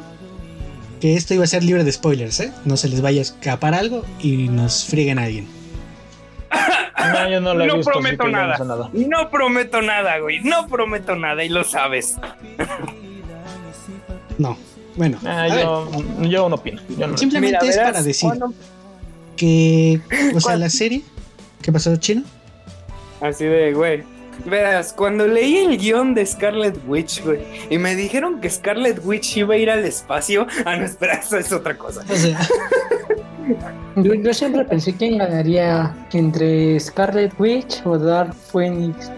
que 1.00 1.16
esto 1.16 1.34
iba 1.34 1.44
a 1.44 1.46
ser 1.46 1.64
libre 1.64 1.82
de 1.84 1.92
spoilers, 1.92 2.40
¿eh? 2.40 2.52
No 2.64 2.76
se 2.76 2.88
les 2.88 3.00
vaya 3.00 3.20
a 3.20 3.22
escapar 3.22 3.74
algo 3.74 4.04
y 4.20 4.48
nos 4.48 4.84
frieguen 4.84 5.18
a 5.18 5.24
alguien. 5.24 5.46
No, 7.12 7.30
yo 7.30 7.40
no 7.40 7.54
lo 7.54 7.64
he 7.64 7.66
No 7.66 7.76
visto, 7.76 7.90
prometo 7.92 8.28
nada. 8.28 8.58
no 8.58 8.64
sé 8.64 8.64
nada. 8.68 8.90
No 8.92 9.30
prometo 9.30 9.80
nada, 9.82 10.18
güey. 10.18 10.40
No 10.40 10.66
prometo 10.66 11.16
nada 11.16 11.42
y 11.44 11.48
lo 11.48 11.64
sabes. 11.64 12.16
No. 14.38 14.56
Bueno, 14.96 15.18
Ah, 15.24 15.48
yo, 15.48 15.90
yo 16.22 16.48
no 16.48 16.54
opino. 16.56 16.80
Yo 16.98 17.06
no 17.06 17.16
simplemente 17.16 17.58
Mira, 17.60 17.70
es 17.70 17.76
verás, 17.76 17.92
para 17.92 18.02
decir 18.02 18.30
que, 19.36 20.00
o 20.10 20.40
sea, 20.40 20.40
¿Cuál? 20.42 20.60
la 20.60 20.70
serie, 20.70 21.02
¿qué 21.62 21.70
pasó, 21.72 21.94
Chino? 21.96 22.22
Así 23.20 23.44
de, 23.44 23.72
güey. 23.74 24.02
Verás, 24.46 24.92
cuando 24.92 25.26
leí 25.26 25.58
el 25.58 25.78
guion 25.78 26.14
de 26.14 26.24
Scarlet 26.24 26.76
Witch, 26.86 27.22
güey, 27.24 27.40
y 27.68 27.78
me 27.78 27.94
dijeron 27.94 28.40
que 28.40 28.48
Scarlet 28.48 29.00
Witch 29.04 29.36
iba 29.36 29.54
a 29.54 29.58
ir 29.58 29.70
al 29.70 29.84
espacio. 29.84 30.46
Ah, 30.66 30.76
no, 30.76 30.84
espera, 30.84 31.14
eso 31.14 31.38
es 31.38 31.52
otra 31.52 31.76
cosa. 31.76 32.04
O 32.08 32.14
sea, 32.14 32.38
Yo, 33.96 34.14
yo 34.14 34.32
siempre 34.32 34.64
pensé 34.64 34.94
quién 34.94 35.18
ganaría 35.18 35.92
entre 36.12 36.78
Scarlet 36.78 37.32
Witch 37.38 37.84
o 37.84 37.98
Dark 37.98 38.34
Phoenix. 38.34 39.10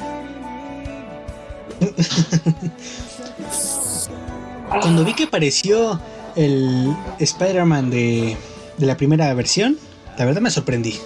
cuando 4.81 5.05
vi 5.05 5.15
que 5.15 5.25
apareció 5.25 6.01
el 6.37 6.95
Spider-Man 7.19 7.91
de, 7.91 8.37
de 8.79 8.87
la 8.87 8.97
primera 8.97 9.33
versión, 9.35 9.77
la 10.19 10.25
verdad 10.25 10.41
me 10.41 10.51
sorprendí. 10.51 10.99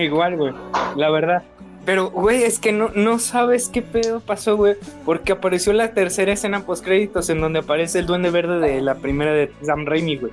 Igual, 0.00 0.36
güey. 0.36 0.52
La 0.96 1.10
verdad. 1.10 1.42
Pero, 1.84 2.10
güey, 2.10 2.42
es 2.42 2.58
que 2.58 2.72
no, 2.72 2.90
no 2.94 3.18
sabes 3.18 3.68
qué 3.68 3.82
pedo 3.82 4.20
pasó, 4.20 4.56
güey. 4.56 4.76
Porque 5.04 5.32
apareció 5.32 5.72
la 5.72 5.92
tercera 5.92 6.32
escena 6.32 6.64
post 6.64 6.84
créditos 6.84 7.30
en 7.30 7.40
donde 7.40 7.60
aparece 7.60 8.00
el 8.00 8.06
duende 8.06 8.30
verde 8.30 8.60
de 8.60 8.80
la 8.80 8.96
primera 8.96 9.32
de 9.32 9.50
Sam 9.62 9.86
Raimi, 9.86 10.16
güey. 10.16 10.32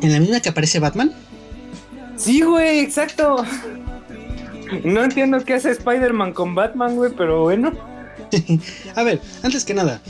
¿En 0.00 0.12
la 0.12 0.20
misma 0.20 0.40
que 0.40 0.48
aparece 0.48 0.78
Batman? 0.78 1.12
Sí, 2.16 2.42
güey, 2.42 2.80
exacto. 2.80 3.44
No 4.84 5.04
entiendo 5.04 5.44
qué 5.44 5.54
hace 5.54 5.70
Spider-Man 5.70 6.32
con 6.32 6.54
Batman, 6.54 6.96
güey, 6.96 7.12
pero 7.16 7.42
bueno. 7.42 7.72
A 8.94 9.02
ver, 9.02 9.20
antes 9.42 9.64
que 9.64 9.74
nada, 9.74 10.00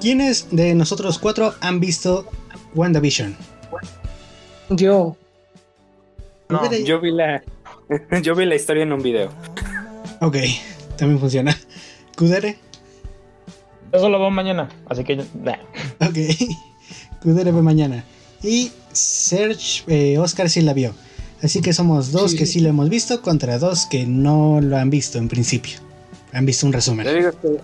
¿quiénes 0.00 0.48
de 0.50 0.74
nosotros 0.74 1.18
cuatro 1.18 1.54
han 1.60 1.80
visto 1.80 2.26
WandaVision? 2.74 3.36
Yo. 4.70 5.16
No, 6.48 6.72
yo 6.72 7.00
vi 7.00 7.12
la. 7.12 7.42
Yo 8.22 8.34
vi 8.34 8.44
la 8.46 8.54
historia 8.54 8.82
en 8.82 8.92
un 8.92 9.02
video. 9.02 9.30
Ok, 10.20 10.36
también 10.96 11.18
funciona. 11.18 11.56
¿Kudere? 12.16 12.58
Eso 13.92 14.08
lo 14.08 14.18
veo 14.20 14.30
mañana, 14.30 14.68
así 14.88 15.02
que. 15.04 15.16
Nah. 15.16 15.56
Ok, 16.00 16.16
Kudere 17.22 17.52
ve 17.52 17.62
mañana. 17.62 18.04
Y 18.42 18.72
Serge, 18.92 19.82
eh, 19.88 20.18
Oscar 20.18 20.48
sí 20.48 20.60
la 20.62 20.72
vio. 20.72 20.94
Así 21.42 21.60
que 21.62 21.72
somos 21.72 22.12
dos 22.12 22.32
Sí. 22.32 22.36
que 22.38 22.46
sí 22.46 22.60
lo 22.60 22.68
hemos 22.68 22.88
visto 22.90 23.22
contra 23.22 23.58
dos 23.58 23.86
que 23.86 24.06
no 24.06 24.60
lo 24.60 24.76
han 24.76 24.90
visto 24.90 25.18
en 25.18 25.28
principio. 25.28 25.78
Han 26.32 26.44
visto 26.46 26.66
un 26.66 26.72
resumen. 26.72 27.06
Yo 27.06 27.12
digo 27.14 27.30
que. 27.40 27.60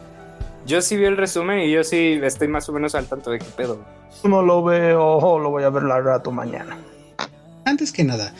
Yo 0.66 0.83
sí 0.83 0.97
vi 0.97 1.04
el 1.04 1.16
resumen 1.16 1.61
y 1.61 1.71
yo 1.71 1.85
sí 1.85 2.18
estoy 2.23 2.49
más 2.49 2.68
o 2.68 2.73
menos 2.73 2.95
al 2.97 3.06
tanto 3.06 3.30
de 3.30 3.38
qué 3.38 3.45
pedo. 3.56 3.85
No 4.25 4.42
lo 4.42 4.64
veo, 4.64 5.38
lo 5.38 5.50
voy 5.50 5.62
a 5.62 5.71
ver 5.71 5.85
la 5.85 6.00
rato 6.00 6.33
mañana. 6.33 6.76
Antes 7.64 7.92
que 7.92 8.02
nada, 8.02 8.35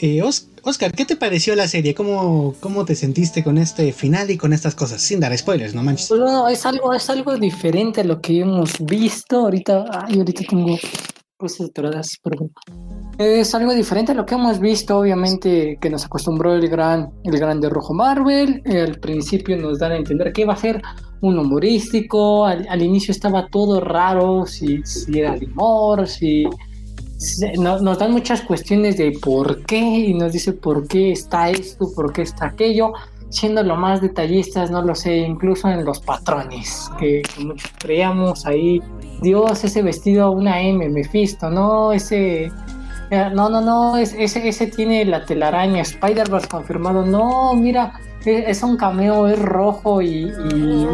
eh, 0.00 0.22
Os- 0.22 0.47
Oscar, 0.62 0.92
¿qué 0.92 1.04
te 1.04 1.16
pareció 1.16 1.54
la 1.54 1.68
serie? 1.68 1.94
¿Cómo, 1.94 2.54
¿Cómo 2.60 2.84
te 2.84 2.94
sentiste 2.94 3.42
con 3.44 3.58
este 3.58 3.92
final 3.92 4.30
y 4.30 4.36
con 4.36 4.52
estas 4.52 4.74
cosas? 4.74 5.00
Sin 5.00 5.20
dar 5.20 5.36
spoilers, 5.36 5.74
no 5.74 5.82
manches. 5.82 6.08
Pues 6.08 6.20
bueno, 6.20 6.48
es 6.48 6.64
algo, 6.66 6.92
es 6.92 7.08
algo 7.10 7.36
diferente 7.36 8.00
a 8.00 8.04
lo 8.04 8.20
que 8.20 8.40
hemos 8.40 8.74
visto. 8.84 9.40
Ahorita, 9.40 9.84
ay, 9.90 10.18
ahorita 10.18 10.42
tengo 10.48 10.76
cosas 11.36 11.68
atoradas, 11.70 12.16
perdón. 12.22 12.50
Es 13.18 13.54
algo 13.54 13.74
diferente 13.74 14.12
a 14.12 14.14
lo 14.14 14.26
que 14.26 14.34
hemos 14.34 14.60
visto, 14.60 14.98
obviamente, 14.98 15.78
que 15.80 15.90
nos 15.90 16.04
acostumbró 16.04 16.54
el 16.54 16.68
gran, 16.68 17.10
el 17.24 17.38
grande 17.38 17.68
rojo 17.68 17.94
Marvel. 17.94 18.62
Eh, 18.64 18.80
al 18.80 19.00
principio 19.00 19.56
nos 19.56 19.78
dan 19.78 19.92
a 19.92 19.96
entender 19.96 20.32
que 20.32 20.42
iba 20.42 20.52
a 20.52 20.56
ser 20.56 20.82
un 21.20 21.38
humorístico. 21.38 22.44
Al, 22.46 22.66
al 22.68 22.82
inicio 22.82 23.12
estaba 23.12 23.48
todo 23.48 23.80
raro, 23.80 24.46
si, 24.46 24.82
si 24.84 25.18
era 25.18 25.36
de 25.36 25.46
humor, 25.46 26.06
si, 26.06 26.44
se- 27.18 27.52
no- 27.58 27.80
nos 27.80 27.98
dan 27.98 28.12
muchas 28.12 28.40
cuestiones 28.42 28.96
de 28.96 29.12
por 29.20 29.62
qué 29.64 29.78
y 29.78 30.14
nos 30.14 30.32
dice 30.32 30.52
por 30.52 30.86
qué 30.88 31.12
está 31.12 31.50
esto, 31.50 31.90
por 31.94 32.12
qué 32.12 32.22
está 32.22 32.46
aquello. 32.46 32.92
Siendo 33.30 33.62
lo 33.62 33.76
más 33.76 34.00
detallistas, 34.00 34.70
no 34.70 34.80
lo 34.80 34.94
sé, 34.94 35.18
incluso 35.18 35.68
en 35.68 35.84
los 35.84 36.00
patrones 36.00 36.90
que, 36.98 37.20
que 37.20 37.44
muchos 37.44 37.70
creíamos 37.78 38.46
ahí. 38.46 38.80
Dios, 39.20 39.62
ese 39.64 39.82
vestido 39.82 40.30
una 40.30 40.62
M, 40.62 40.88
Mephisto, 40.88 41.50
no, 41.50 41.92
ese. 41.92 42.44
eh, 43.10 43.30
No, 43.34 43.50
no, 43.50 43.60
no, 43.60 43.96
es- 43.98 44.14
ese, 44.18 44.48
ese 44.48 44.68
tiene 44.68 45.04
la 45.04 45.26
telaraña, 45.26 45.82
Spider-Verse 45.82 46.48
confirmado. 46.48 47.04
No, 47.04 47.52
mira, 47.54 47.92
es, 48.24 48.44
es 48.48 48.62
un 48.62 48.76
cameo, 48.78 49.26
es 49.28 49.38
rojo 49.38 50.00
y, 50.00 50.32
y- 50.54 50.86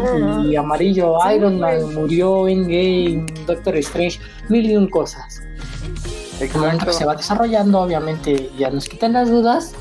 y 0.49 0.55
amarillo. 0.57 1.15
Iron 1.33 1.59
Man 1.59 1.93
murió, 1.93 2.47
Endgame, 2.49 3.25
Doctor 3.47 3.77
Strange, 3.77 4.19
mil 4.49 4.69
y 4.71 4.75
un 4.75 4.89
cosas. 4.89 5.41
El 6.39 6.51
momento 6.53 6.85
que 6.85 6.93
se 6.93 7.05
va 7.05 7.15
desarrollando, 7.15 7.81
obviamente 7.81 8.49
ya 8.57 8.69
nos 8.69 8.89
quitan 8.89 9.13
las 9.13 9.29
dudas. 9.29 9.73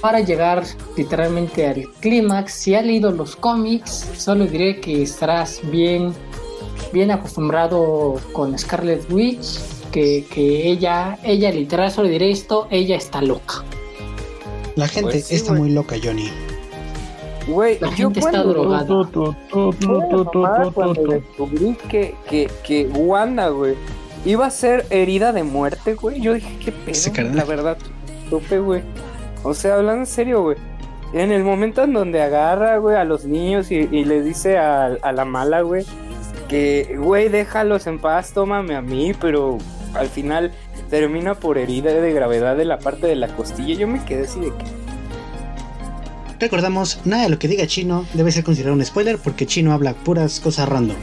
Para 0.00 0.20
llegar 0.20 0.64
literalmente 0.96 1.66
al 1.66 1.84
clímax, 2.00 2.52
si 2.52 2.74
has 2.74 2.84
leído 2.84 3.10
los 3.10 3.34
cómics, 3.34 4.06
solo 4.16 4.46
diré 4.46 4.80
que 4.80 5.02
estarás 5.02 5.60
bien, 5.70 6.12
bien 6.92 7.10
acostumbrado 7.10 8.20
con 8.32 8.56
Scarlet 8.58 9.10
Witch, 9.10 9.58
que, 9.90 10.26
que 10.30 10.70
ella, 10.70 11.18
ella 11.22 11.50
literal, 11.50 11.90
solo 11.90 12.08
diré 12.08 12.30
esto, 12.30 12.68
ella 12.70 12.96
está 12.96 13.22
loca. 13.22 13.64
La 14.76 14.86
gente 14.86 15.12
Pues 15.12 15.26
sí, 15.26 15.36
está 15.36 15.54
muy 15.54 15.70
loca, 15.70 15.96
Johnny. 16.02 16.30
Güey, 17.46 17.78
La 17.80 17.88
yo 17.90 18.08
gente 18.08 18.20
está 18.20 18.42
drogada. 18.42 18.86
Cuando 20.74 21.02
descubrí 21.04 21.76
que, 21.88 22.14
que, 22.28 22.50
que 22.62 22.86
Wanda, 22.88 23.48
güey, 23.48 23.74
iba 24.26 24.46
a 24.46 24.50
ser 24.50 24.84
herida 24.90 25.32
de 25.32 25.42
muerte, 25.42 25.94
güey. 25.94 26.20
Yo 26.20 26.34
dije, 26.34 26.58
qué 26.62 26.72
pedo, 26.72 27.34
la 27.34 27.44
verdad, 27.44 27.78
tope, 28.28 28.58
güey. 28.58 28.82
O 29.42 29.54
sea, 29.54 29.76
hablando 29.76 30.02
en 30.02 30.06
serio, 30.06 30.42
güey. 30.42 30.56
En 31.12 31.30
el 31.32 31.44
momento 31.44 31.84
en 31.84 31.92
donde 31.92 32.20
agarra, 32.20 32.76
güey, 32.78 32.96
a 32.96 33.04
los 33.04 33.24
niños 33.24 33.70
y, 33.70 33.76
y 33.76 34.04
le 34.04 34.22
dice 34.22 34.58
a, 34.58 34.86
a 34.86 35.12
la 35.12 35.24
mala, 35.24 35.62
güey, 35.62 35.86
que, 36.48 36.96
güey, 36.98 37.28
déjalos 37.28 37.86
en 37.86 38.00
paz, 38.00 38.32
tómame 38.32 38.74
a 38.74 38.82
mí, 38.82 39.12
pero 39.18 39.58
al 39.94 40.08
final 40.08 40.52
termina 40.90 41.34
por 41.34 41.58
herida 41.58 41.92
de 41.92 42.12
gravedad 42.12 42.56
de 42.56 42.64
la 42.64 42.78
parte 42.78 43.06
de 43.06 43.16
la 43.16 43.28
costilla. 43.28 43.74
Yo 43.74 43.86
me 43.86 44.04
quedé 44.04 44.24
así 44.24 44.40
de 44.40 44.48
que, 44.48 44.64
Recordamos, 46.38 47.00
nada 47.06 47.22
de 47.22 47.28
lo 47.30 47.38
que 47.38 47.48
diga 47.48 47.66
Chino 47.66 48.04
debe 48.12 48.30
ser 48.30 48.44
considerado 48.44 48.76
un 48.76 48.84
spoiler 48.84 49.16
porque 49.18 49.46
Chino 49.46 49.72
habla 49.72 49.94
puras 49.94 50.38
cosas 50.40 50.68
random. 50.68 50.96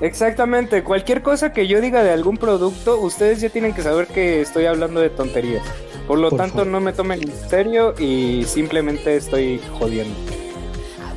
Exactamente, 0.00 0.82
cualquier 0.82 1.22
cosa 1.22 1.52
que 1.52 1.66
yo 1.66 1.80
diga 1.80 2.02
de 2.02 2.10
algún 2.10 2.36
producto, 2.36 2.98
ustedes 3.00 3.40
ya 3.40 3.48
tienen 3.48 3.72
que 3.74 3.82
saber 3.82 4.06
que 4.06 4.40
estoy 4.42 4.66
hablando 4.66 5.00
de 5.00 5.08
tonterías. 5.10 5.62
Por 6.06 6.18
lo 6.18 6.28
Por 6.30 6.38
tanto, 6.38 6.58
favor. 6.58 6.68
no 6.68 6.80
me 6.80 6.92
tomen 6.92 7.22
en 7.22 7.32
serio 7.48 7.94
y 7.98 8.44
simplemente 8.46 9.16
estoy 9.16 9.60
jodiendo. 9.78 10.14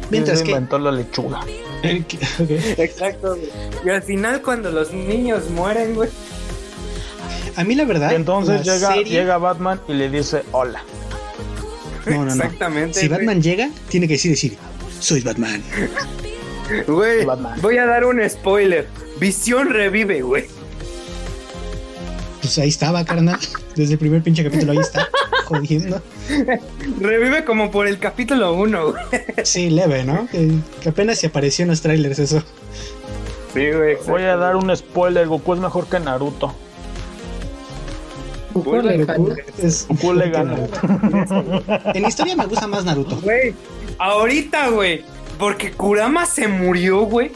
Mientras 0.10 0.42
que... 0.42 0.50
inventó 0.52 0.80
la 0.80 0.92
lechuga. 0.92 1.42
Exacto, 1.84 3.36
güey. 3.36 3.50
Y 3.86 3.90
al 3.90 4.02
final, 4.02 4.42
cuando 4.42 4.72
los 4.72 4.92
niños 4.94 5.50
mueren, 5.50 5.94
güey. 5.96 6.10
A 7.56 7.64
mí 7.64 7.76
la 7.76 7.86
verdad... 7.86 8.12
Y 8.12 8.16
entonces 8.16 8.66
la 8.66 8.74
llega, 8.76 8.94
serie- 8.94 9.04
llega 9.20 9.38
Batman 9.38 9.80
y 9.88 9.94
le 9.94 10.10
dice 10.10 10.44
hola. 10.52 10.82
No, 12.06 12.26
no, 12.26 12.36
no. 12.36 12.44
Exactamente. 12.44 13.00
Si 13.00 13.08
güey. 13.08 13.20
Batman 13.20 13.42
llega, 13.42 13.70
tiene 13.90 14.08
que 14.08 14.14
decir, 14.14 14.32
decir, 14.32 14.58
soy 15.00 15.22
Batman. 15.22 15.62
Güey, 16.88 17.26
voy 17.62 17.78
a 17.78 17.86
dar 17.86 18.06
un 18.06 18.28
spoiler. 18.30 18.88
Visión 19.20 19.70
revive, 19.70 20.22
güey. 20.22 20.46
Pues 22.42 22.58
ahí 22.58 22.70
estaba, 22.70 23.04
carnal. 23.06 23.40
Desde 23.76 23.94
el 23.94 24.00
primer 24.00 24.22
pinche 24.22 24.44
capítulo 24.44 24.72
ahí 24.72 24.78
está. 24.78 25.08
Jodiendo. 25.46 26.02
Revive 27.00 27.44
como 27.44 27.72
por 27.72 27.88
el 27.88 27.98
capítulo 28.00 28.54
1, 28.54 28.92
güey. 28.92 29.04
Sí, 29.44 29.70
leve, 29.70 30.04
¿no? 30.04 30.28
Que, 30.28 30.52
que 30.82 30.90
apenas 30.90 31.20
se 31.20 31.28
apareció 31.28 31.64
en 31.64 31.70
los 31.70 31.82
trailers 31.82 32.20
eso. 32.20 32.44
Sí, 33.54 33.72
güey. 33.72 33.98
Voy 34.08 34.24
a 34.24 34.36
dar 34.38 34.56
un 34.56 34.76
spoiler, 34.76 35.28
Goku 35.28 35.56
es 35.56 35.60
mejor 35.60 35.88
que 35.88 36.00
Naruto. 36.00 36.54
Goku 38.54 38.82
le 38.82 39.04
Goku 39.06 39.26
gana. 39.28 39.36
es 39.58 39.88
Goku 39.88 40.14
le 40.14 40.30
gana. 40.30 40.58
En 41.94 42.06
historia 42.06 42.36
me 42.36 42.46
gusta 42.46 42.68
más 42.68 42.86
Naruto. 42.86 43.18
Güey, 43.22 43.54
ahorita, 43.98 44.70
güey, 44.70 45.04
porque 45.40 45.72
Kurama 45.72 46.26
se 46.26 46.48
murió, 46.48 47.00
güey. 47.02 47.32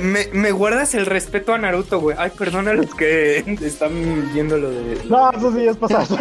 Me, 0.00 0.26
me 0.32 0.50
guardas 0.52 0.94
el 0.94 1.06
respeto 1.06 1.52
a 1.54 1.58
Naruto, 1.58 1.98
güey. 2.00 2.16
Ay, 2.18 2.30
perdona 2.36 2.72
a 2.72 2.74
los 2.74 2.94
que 2.94 3.38
están 3.62 4.30
viendo 4.32 4.56
lo 4.58 4.70
de. 4.70 4.98
No, 5.08 5.30
eso 5.32 5.52
sí 5.52 5.66
es 5.66 5.76
pasado. 5.76 6.16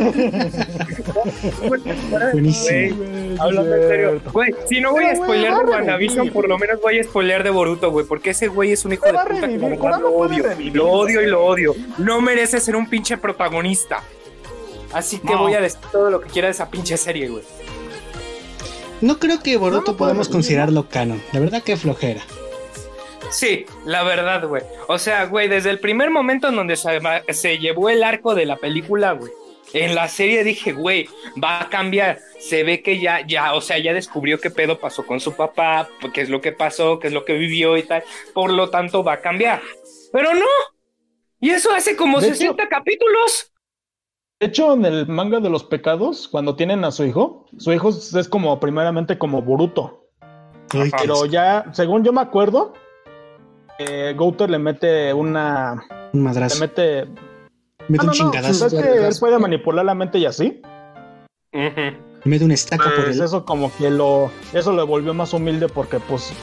Buenísimo. 2.33 2.95
Güey, 2.97 3.37
hablando 3.39 3.75
en 3.75 3.87
serio. 3.87 4.21
Güey, 4.31 4.53
si 4.67 4.79
no 4.81 4.91
voy 4.91 5.05
a 5.05 5.15
spoilear 5.15 5.65
de 5.65 5.71
WandaVision, 5.71 6.29
por 6.29 6.47
lo 6.47 6.57
menos 6.57 6.79
voy 6.81 6.99
a 6.99 7.03
spoilear 7.03 7.43
de 7.43 7.49
Boruto, 7.49 7.91
güey. 7.91 8.05
Porque 8.05 8.31
ese 8.31 8.47
güey 8.47 8.71
es 8.71 8.85
un 8.85 8.93
hijo 8.93 9.05
de 9.05 9.13
puta 9.13 9.47
que 9.47 9.57
lo 9.57 10.09
odio. 10.11 10.43
revivir. 10.43 10.75
Lo 10.75 10.89
odio 10.89 11.21
y 11.21 11.27
lo 11.27 11.45
odio. 11.45 11.75
No 11.97 12.21
merece 12.21 12.59
ser 12.59 12.75
un 12.75 12.87
pinche 12.87 13.17
protagonista. 13.17 14.03
Así 14.93 15.17
que 15.19 15.33
No. 15.33 15.39
voy 15.39 15.53
a 15.55 15.61
decir 15.61 15.79
todo 15.91 16.09
lo 16.11 16.21
que 16.21 16.29
quiera 16.29 16.47
de 16.47 16.51
esa 16.51 16.69
pinche 16.69 16.97
serie, 16.97 17.27
güey. 17.29 17.43
No 19.03 19.19
creo 19.19 19.43
que 19.43 19.57
Boruto 19.57 19.97
podamos 19.97 20.29
considerarlo 20.29 20.87
canon. 20.87 21.21
La 21.33 21.41
verdad 21.41 21.61
que 21.61 21.75
flojera. 21.75 22.21
Sí, 23.31 23.65
la 23.85 24.01
verdad, 24.03 24.47
güey. 24.47 24.63
O 24.87 24.97
sea, 24.97 25.25
güey, 25.25 25.49
desde 25.49 25.71
el 25.71 25.79
primer 25.81 26.09
momento 26.09 26.47
en 26.47 26.55
donde 26.55 26.77
se, 26.77 27.59
llevó 27.59 27.89
el 27.89 28.01
arco 28.01 28.33
de 28.33 28.45
la 28.45 28.55
película, 28.55 29.11
güey. 29.11 29.29
En 29.73 29.93
la 29.93 30.07
serie 30.07 30.45
dije, 30.45 30.71
güey, 30.71 31.09
va 31.43 31.63
a 31.63 31.69
cambiar. 31.69 32.19
Se 32.39 32.63
ve 32.63 32.81
que 32.81 33.01
ya, 33.01 33.27
ya, 33.27 33.55
o 33.55 33.59
sea, 33.59 33.77
ya 33.77 33.93
descubrió 33.93 34.39
qué 34.39 34.49
pedo 34.49 34.79
pasó 34.79 35.05
con 35.05 35.19
su 35.19 35.33
papá, 35.33 35.89
qué 36.13 36.21
es 36.21 36.29
lo 36.29 36.39
que 36.39 36.53
pasó, 36.53 36.97
qué 36.99 37.07
es 37.07 37.13
lo 37.13 37.25
que 37.25 37.33
vivió 37.33 37.75
y 37.75 37.83
tal. 37.83 38.05
Por 38.33 38.53
lo 38.53 38.69
tanto, 38.69 39.03
va 39.03 39.13
a 39.13 39.21
cambiar. 39.21 39.61
Pero 40.13 40.33
no. 40.33 40.45
Y 41.41 41.49
eso 41.49 41.73
hace 41.73 41.97
como 41.97 42.21
De 42.21 42.27
hecho- 42.27 42.37
60 42.37 42.69
capítulos. 42.69 43.52
De 44.43 44.49
hecho, 44.49 44.73
en 44.73 44.83
el 44.83 45.07
manga 45.07 45.39
de 45.39 45.49
los 45.49 45.63
pecados, 45.63 46.27
cuando 46.27 46.57
tienen 46.57 46.83
a 46.83 46.91
su 46.91 47.05
hijo, 47.05 47.45
su 47.57 47.71
hijo 47.71 47.87
es 47.91 48.27
como 48.27 48.59
primeramente 48.59 49.17
como 49.17 49.41
Boruto. 49.41 50.03
Qué 50.69 50.91
Pero 50.99 51.25
ya, 51.25 51.67
según 51.71 52.03
yo 52.03 52.11
me 52.11 52.19
acuerdo, 52.19 52.73
eh, 53.79 54.13
Gouter 54.17 54.49
le 54.49 54.59
mete 54.59 55.13
una, 55.13 55.81
Un 56.11 56.23
madrazo. 56.23 56.59
mete. 56.59 57.05
Mete 57.05 57.15
Ah, 57.87 57.87
un 57.87 57.97
no, 57.99 58.03
no, 58.07 58.11
chingadazo. 58.11 58.53
¿sabes 58.69 58.83
que 58.83 59.07
él 59.07 59.13
puede 59.17 59.39
manipular 59.39 59.85
la 59.85 59.95
mente 59.95 60.17
y 60.19 60.25
así? 60.25 60.61
Ujú. 61.53 61.97
Mete 62.25 62.43
un 62.43 62.51
estaca 62.51 62.83
por 62.83 63.05
Pues 63.05 63.17
el. 63.19 63.23
eso 63.23 63.45
como 63.45 63.71
que 63.77 63.89
lo. 63.89 64.29
Eso 64.51 64.73
lo 64.73 64.85
volvió 64.85 65.13
más 65.13 65.33
humilde 65.33 65.69
porque 65.69 66.01
pues. 66.01 66.33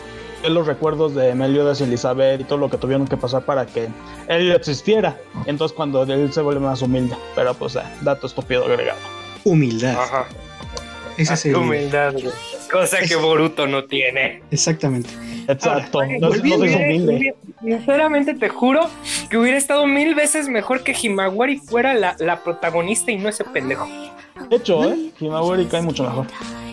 Los 0.48 0.66
recuerdos 0.66 1.14
de 1.14 1.34
Meliodas 1.34 1.80
y 1.80 1.84
Elizabeth 1.84 2.40
y 2.40 2.44
todo 2.44 2.58
lo 2.58 2.70
que 2.70 2.76
tuvieron 2.78 3.06
que 3.06 3.16
pasar 3.16 3.44
para 3.44 3.66
que 3.66 3.88
él 4.28 4.52
existiera. 4.52 5.16
Entonces 5.46 5.74
cuando 5.76 6.02
él 6.02 6.32
se 6.32 6.40
vuelve 6.40 6.60
más 6.60 6.82
humilde. 6.82 7.14
Pero 7.34 7.54
pues 7.54 7.76
eh, 7.76 7.80
dato 8.02 8.26
estúpido 8.26 8.64
agregado. 8.64 8.98
Humildad. 9.44 9.96
Ajá. 10.00 10.26
Ese 11.16 11.34
es. 11.34 11.54
Humildad, 11.54 12.12
güey. 12.14 12.30
Cosa 12.70 12.98
que 13.00 13.16
Boruto 13.16 13.66
no 13.66 13.84
tiene. 13.84 14.42
Exactamente. 14.50 15.10
Exacto. 15.48 16.00
Ahora, 16.00 16.18
no, 16.20 16.30
soy 16.32 16.52
humilde. 16.52 17.34
Sinceramente 17.60 18.34
te 18.34 18.48
juro 18.48 18.88
que 19.28 19.36
hubiera 19.36 19.58
estado 19.58 19.86
mil 19.86 20.14
veces 20.14 20.48
mejor 20.48 20.82
que 20.82 20.94
Himawari 21.00 21.58
fuera 21.58 21.94
la, 21.94 22.14
la 22.18 22.42
protagonista 22.42 23.10
y 23.10 23.16
no 23.18 23.28
ese 23.28 23.44
pendejo. 23.44 23.86
De 24.48 24.56
hecho, 24.56 24.84
eh. 24.90 25.10
Himawari 25.18 25.66
cae 25.66 25.82
mucho 25.82 26.04
mejor. 26.04 26.26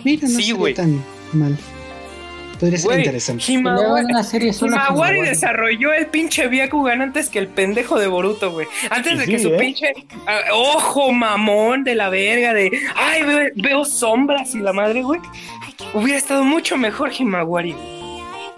Mira, 0.04 0.28
no 0.28 0.38
Sí, 0.38 0.52
güey. 0.52 0.74
tan 0.74 1.02
mal. 1.32 1.58
Podría 2.58 2.78
ser 2.78 2.98
interesante. 2.98 3.44
Himawari, 3.52 4.06
una 4.06 4.22
serie 4.24 4.52
desarrolló 5.22 5.92
el 5.92 6.06
pinche 6.06 6.48
Byakugan 6.48 7.02
antes 7.02 7.30
que 7.30 7.38
el 7.38 7.48
pendejo 7.48 7.98
de 7.98 8.08
Boruto, 8.08 8.50
güey. 8.50 8.66
Antes 8.90 9.18
de 9.18 9.24
sí, 9.24 9.30
que 9.30 9.38
su 9.38 9.48
¿eh? 9.48 9.58
pinche 9.58 9.92
ah, 10.26 10.40
ojo 10.52 11.12
mamón 11.12 11.84
de 11.84 11.94
la 11.94 12.08
verga 12.08 12.52
de 12.54 12.70
ay 12.96 13.22
veo, 13.22 13.48
veo 13.54 13.84
sombras 13.84 14.54
y 14.54 14.58
la 14.58 14.72
madre, 14.72 15.02
güey. 15.02 15.20
Hubiera 15.94 16.18
estado 16.18 16.44
mucho 16.44 16.76
mejor 16.76 17.12
Himawari. 17.16 17.72
güey. 17.72 17.97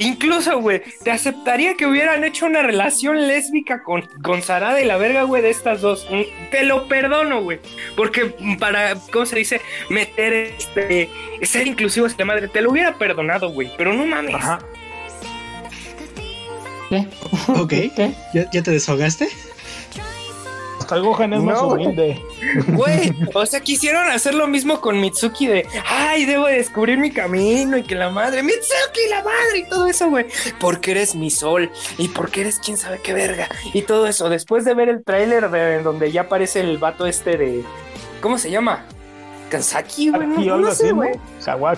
Incluso, 0.00 0.58
güey, 0.60 0.82
te 1.04 1.10
aceptaría 1.10 1.74
que 1.74 1.84
hubieran 1.86 2.24
hecho 2.24 2.46
una 2.46 2.62
relación 2.62 3.28
lésbica 3.28 3.82
con, 3.82 4.00
con 4.22 4.40
Sarada 4.40 4.80
y 4.80 4.86
la 4.86 4.96
verga, 4.96 5.24
güey, 5.24 5.42
de 5.42 5.50
estas 5.50 5.82
dos. 5.82 6.06
Mm, 6.10 6.50
Te 6.50 6.64
lo 6.64 6.88
perdono, 6.88 7.42
güey. 7.42 7.60
Porque 7.96 8.34
para, 8.58 8.94
¿cómo 9.12 9.26
se 9.26 9.36
dice? 9.36 9.60
Meter 9.90 10.32
este. 10.32 11.10
Ser 11.42 11.66
inclusivo 11.66 12.06
esta 12.06 12.24
madre. 12.24 12.48
Te 12.48 12.62
lo 12.62 12.70
hubiera 12.70 12.94
perdonado, 12.94 13.50
güey. 13.50 13.70
Pero 13.76 13.92
no 13.92 14.06
mames. 14.06 14.34
Ajá. 14.34 14.60
¿Qué? 16.88 17.06
Ok. 17.48 17.68
¿Qué? 17.94 18.12
¿Ya, 18.32 18.50
ya 18.50 18.62
te 18.62 18.70
desahogaste? 18.70 19.28
Hasta 20.90 20.98
el 20.98 21.02
Gohan 21.04 21.32
es 21.34 21.40
más 21.40 21.54
No, 21.62 21.68
güey. 21.68 21.84
humilde. 21.86 22.20
Güey, 22.66 23.12
o 23.32 23.46
sea, 23.46 23.60
quisieron 23.60 24.10
hacer 24.10 24.34
lo 24.34 24.48
mismo 24.48 24.80
con 24.80 25.00
Mitsuki 25.00 25.46
de, 25.46 25.64
ay, 25.88 26.24
debo 26.24 26.46
descubrir 26.46 26.98
mi 26.98 27.12
camino 27.12 27.76
y 27.76 27.84
que 27.84 27.94
la 27.94 28.10
madre, 28.10 28.42
Mitsuki, 28.42 29.08
la 29.08 29.22
madre 29.22 29.58
y 29.58 29.68
todo 29.68 29.86
eso, 29.86 30.10
güey. 30.10 30.26
Porque 30.58 30.90
eres 30.90 31.14
mi 31.14 31.30
sol 31.30 31.70
y 31.96 32.08
porque 32.08 32.40
eres 32.40 32.58
quién 32.58 32.76
sabe 32.76 32.98
qué 33.04 33.12
verga 33.12 33.48
y 33.72 33.82
todo 33.82 34.08
eso. 34.08 34.28
Después 34.28 34.64
de 34.64 34.74
ver 34.74 34.88
el 34.88 35.04
tráiler 35.04 35.48
de 35.50 35.80
donde 35.84 36.10
ya 36.10 36.22
aparece 36.22 36.58
el 36.58 36.78
vato 36.78 37.06
este 37.06 37.36
de, 37.36 37.62
¿cómo 38.20 38.36
se 38.36 38.50
llama? 38.50 38.84
Kansaki, 39.48 40.10
güey, 40.10 40.26
no, 40.26 40.58
no 40.58 40.72
sé, 40.72 40.90
güey. 40.90 41.12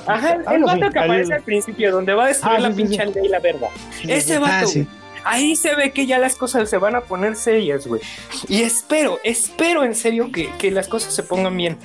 Ajá, 0.07 0.39
el, 0.55 0.65
vato 0.65 0.89
que 0.91 0.99
aparece 0.99 1.35
al 1.35 1.43
principio, 1.43 1.93
donde 1.93 2.15
va 2.15 2.25
a 2.25 2.29
destruir 2.29 2.57
Ah, 2.57 2.61
la 2.61 2.69
sí, 2.71 2.77
pinche 2.77 2.95
sí. 2.95 3.01
aldea 3.03 3.25
y 3.25 3.29
la 3.29 3.41
verga. 3.41 3.69
Ese 4.09 4.39
vato, 4.39 4.55
Ah, 4.55 4.67
sí. 4.67 4.87
Ahí 5.25 5.57
se 5.57 5.75
ve 5.75 5.93
que 5.93 6.07
ya 6.07 6.19
las 6.19 6.37
cosas 6.37 6.69
se 6.69 6.79
van 6.79 6.97
a 6.97 7.03
poner 7.03 7.37
serias, 7.37 7.87
güey. 7.87 8.01
Y 8.49 8.63
espero, 8.63 9.19
espero 9.25 9.85
en 9.85 9.95
serio 9.95 10.31
que, 10.33 10.51
que 10.59 10.71
las 10.71 10.89
cosas 10.89 11.15
se 11.15 11.23
pongan 11.23 11.57
bien. 11.57 11.79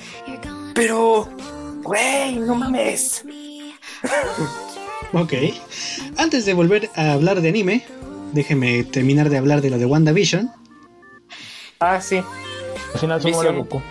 Pero, 0.74 1.28
güey, 1.82 2.36
no 2.36 2.54
mames. 2.54 3.24
Ok. 5.12 5.32
Antes 6.18 6.44
de 6.44 6.52
volver 6.52 6.90
a 6.94 7.12
hablar 7.12 7.40
de 7.40 7.48
anime, 7.48 7.82
déjeme 8.32 8.84
terminar 8.84 9.30
de 9.30 9.38
hablar 9.38 9.62
de 9.62 9.70
lo 9.70 9.78
de 9.78 9.86
WandaVision. 9.86 10.50
Ah, 11.80 12.00
sí. 12.00 12.22
Al 12.94 13.00
final 13.00 13.20
Visión. 13.20 13.58
Goku. 13.58 13.82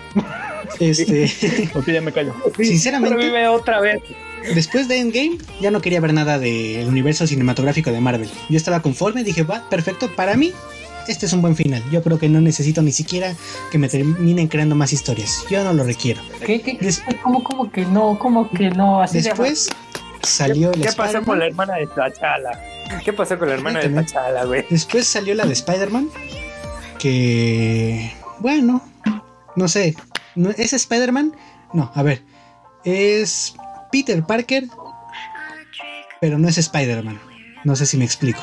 Este, 0.80 1.70
Ok, 1.76 1.88
ya 1.88 2.02
me 2.02 2.12
callo. 2.12 2.36
sinceramente, 2.58 3.16
Revive 3.16 3.48
otra 3.48 3.80
vez. 3.80 4.02
Después 4.56 4.88
de 4.88 5.00
Endgame, 5.00 5.38
ya 5.62 5.72
no 5.72 5.82
quería 5.82 6.00
ver 6.00 6.14
nada 6.14 6.40
del 6.40 6.88
universo 6.88 7.26
cinematográfico 7.28 7.92
de 7.92 8.00
Marvel. 8.02 8.30
Yo 8.50 8.58
estaba 8.58 8.82
conforme, 8.82 9.24
dije, 9.24 9.44
va, 9.44 9.68
perfecto, 9.70 10.10
para 10.16 10.36
mí, 10.36 10.54
este 11.08 11.26
es 11.26 11.34
un 11.34 11.42
buen 11.42 11.56
final. 11.56 11.84
Yo 11.92 12.04
creo 12.04 12.20
que 12.20 12.28
no 12.30 12.42
necesito 12.42 12.82
ni 12.82 12.92
siquiera 12.92 13.34
que 13.72 13.78
me 13.78 13.88
terminen 13.88 14.48
creando 14.48 14.76
más 14.76 14.92
historias. 14.94 15.46
Yo 15.50 15.64
no 15.64 15.74
lo 15.74 15.84
requiero. 15.84 16.22
¿Qué? 16.46 16.62
¿Qué? 16.62 16.78
Des- 16.82 17.02
¿Cómo, 17.24 17.44
cómo 17.44 17.72
que 17.72 17.86
no? 17.86 18.20
¿Cómo 18.20 18.50
que 18.50 18.70
no? 18.70 19.02
Así 19.02 19.18
de- 19.22 19.30
Después 19.30 19.70
salió 20.22 20.72
el 20.74 20.82
¿Qué 20.82 20.92
pasó 20.92 21.24
con 21.24 21.40
la 21.40 21.46
hermana 21.48 21.76
de 21.76 21.88
Tachala? 21.88 22.60
¿Qué 23.06 23.14
pasó 23.14 23.38
con 23.40 23.48
la 23.48 23.54
hermana 23.56 23.80
de. 23.80 23.90
Tachala, 23.90 24.44
güey? 24.46 24.66
Después 24.70 25.08
salió 25.08 25.34
la 25.36 25.46
de 25.46 25.54
Spider-Man. 25.54 26.10
Que. 27.00 28.12
Bueno. 28.40 28.82
No 29.56 29.68
sé. 29.68 29.96
¿no- 30.36 30.50
¿Es 30.52 30.74
Spider-Man? 30.74 31.34
No, 31.74 31.92
a 31.96 32.04
ver. 32.04 32.24
Es 32.84 33.56
Peter 33.91 34.23
Parker. 34.23 34.67
Pero 36.21 36.38
no 36.39 36.47
es 36.47 36.58
Spider-Man. 36.58 37.19
No 37.63 37.76
sé 37.76 37.86
si 37.86 37.97
me 37.97 38.06
explico. 38.06 38.41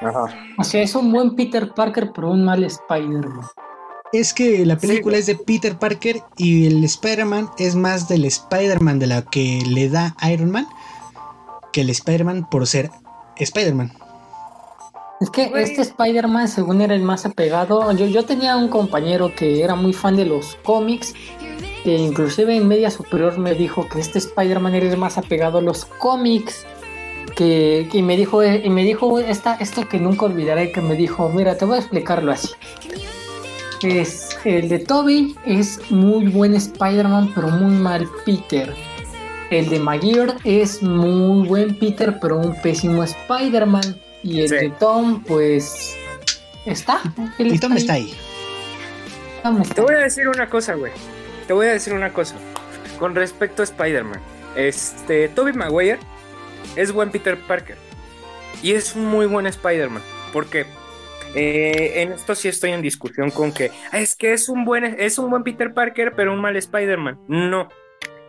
Ajá. 0.00 0.26
O 0.58 0.64
sea, 0.64 0.82
es 0.82 0.94
un 0.94 1.10
buen 1.12 1.34
Peter 1.34 1.72
Parker, 1.74 2.12
pero 2.14 2.30
un 2.30 2.44
mal 2.44 2.62
Spider-Man. 2.64 3.40
Es 4.12 4.32
que 4.32 4.64
la 4.64 4.76
película 4.76 5.16
es 5.16 5.26
de 5.26 5.34
Peter 5.34 5.76
Parker 5.76 6.22
y 6.36 6.66
el 6.66 6.84
Spider-Man 6.84 7.50
es 7.58 7.74
más 7.74 8.08
del 8.08 8.24
Spider-Man 8.24 9.00
de 9.00 9.08
la 9.08 9.22
que 9.22 9.62
le 9.66 9.88
da 9.88 10.14
Iron 10.30 10.50
Man 10.50 10.68
que 11.72 11.80
el 11.80 11.90
Spider-Man 11.90 12.48
por 12.48 12.66
ser 12.68 12.90
Spider-Man. 13.36 13.92
Es 15.20 15.30
que 15.30 15.50
este 15.56 15.82
Spider-Man, 15.82 16.48
según 16.48 16.80
era 16.80 16.94
el 16.94 17.02
más 17.02 17.26
apegado, 17.26 17.90
yo, 17.92 18.06
yo 18.06 18.24
tenía 18.24 18.56
un 18.56 18.68
compañero 18.68 19.34
que 19.34 19.62
era 19.62 19.74
muy 19.74 19.92
fan 19.92 20.16
de 20.16 20.24
los 20.24 20.56
cómics, 20.62 21.14
que 21.84 21.94
inclusive 21.94 22.56
en 22.56 22.66
media 22.66 22.90
superior 22.90 23.38
me 23.38 23.54
dijo 23.54 23.86
que 23.88 24.00
este 24.00 24.18
Spider-Man 24.18 24.74
era 24.74 24.90
el 24.90 24.96
más 24.96 25.18
apegado 25.18 25.58
a 25.58 25.60
los 25.60 25.84
cómics, 25.84 26.66
que, 27.36 27.88
que 27.92 28.02
me 28.02 28.16
dijo, 28.16 28.42
y 28.42 28.70
me 28.70 28.84
dijo 28.84 29.18
esta, 29.20 29.54
esto 29.56 29.86
que 29.88 30.00
nunca 30.00 30.24
olvidaré, 30.24 30.72
que 30.72 30.80
me 30.80 30.94
dijo, 30.94 31.28
mira, 31.28 31.56
te 31.58 31.66
voy 31.66 31.76
a 31.76 31.80
explicarlo 31.80 32.32
así. 32.32 32.48
Es, 33.82 34.38
el 34.44 34.70
de 34.70 34.78
Toby 34.78 35.36
es 35.44 35.78
muy 35.90 36.28
buen 36.28 36.54
Spider-Man, 36.54 37.32
pero 37.34 37.48
muy 37.48 37.74
mal 37.74 38.08
Peter. 38.24 38.74
El 39.50 39.68
de 39.68 39.78
Maguire 39.78 40.32
es 40.44 40.82
muy 40.82 41.46
buen 41.46 41.78
Peter, 41.78 42.18
pero 42.18 42.38
un 42.38 42.58
pésimo 42.62 43.04
Spider-Man. 43.04 44.00
Y 44.22 44.40
el 44.40 44.48
Sí. 44.48 44.54
de 44.54 44.70
Tom, 44.70 45.22
pues. 45.22 45.94
Está. 46.64 47.02
Él 47.38 47.54
Y 47.54 47.58
Tom 47.58 47.76
está 47.76 47.92
ahí. 47.94 48.14
Tom 49.42 49.60
está 49.60 49.74
Te 49.74 49.80
voy 49.82 49.94
a 49.96 49.98
decir 49.98 50.26
una 50.28 50.48
cosa, 50.48 50.74
güey. 50.74 50.92
Te 51.46 51.52
voy 51.52 51.66
a 51.66 51.72
decir 51.72 51.92
una 51.92 52.12
cosa. 52.12 52.36
Con 52.98 53.14
respecto 53.14 53.62
a 53.62 53.64
Spider-Man. 53.64 54.20
Este, 54.56 55.28
Tobey 55.28 55.52
Maguire 55.52 55.98
es 56.76 56.92
buen 56.92 57.10
Peter 57.10 57.36
Parker. 57.36 57.76
Y 58.62 58.72
es 58.72 58.94
un 58.94 59.04
muy 59.06 59.26
buen 59.26 59.46
Spider-Man. 59.46 60.02
Porque 60.32 60.64
eh, 61.34 62.02
en 62.02 62.12
esto 62.12 62.34
sí 62.34 62.48
estoy 62.48 62.70
en 62.70 62.80
discusión 62.82 63.30
con 63.30 63.52
que 63.52 63.70
"Ah, 63.92 63.98
es 64.00 64.14
que 64.14 64.32
es 64.32 64.48
un 64.48 64.64
buen, 64.64 64.84
es 64.84 65.18
un 65.18 65.28
buen 65.30 65.42
Peter 65.42 65.74
Parker, 65.74 66.12
pero 66.16 66.32
un 66.32 66.40
mal 66.40 66.56
Spider-Man. 66.56 67.18
No. 67.28 67.68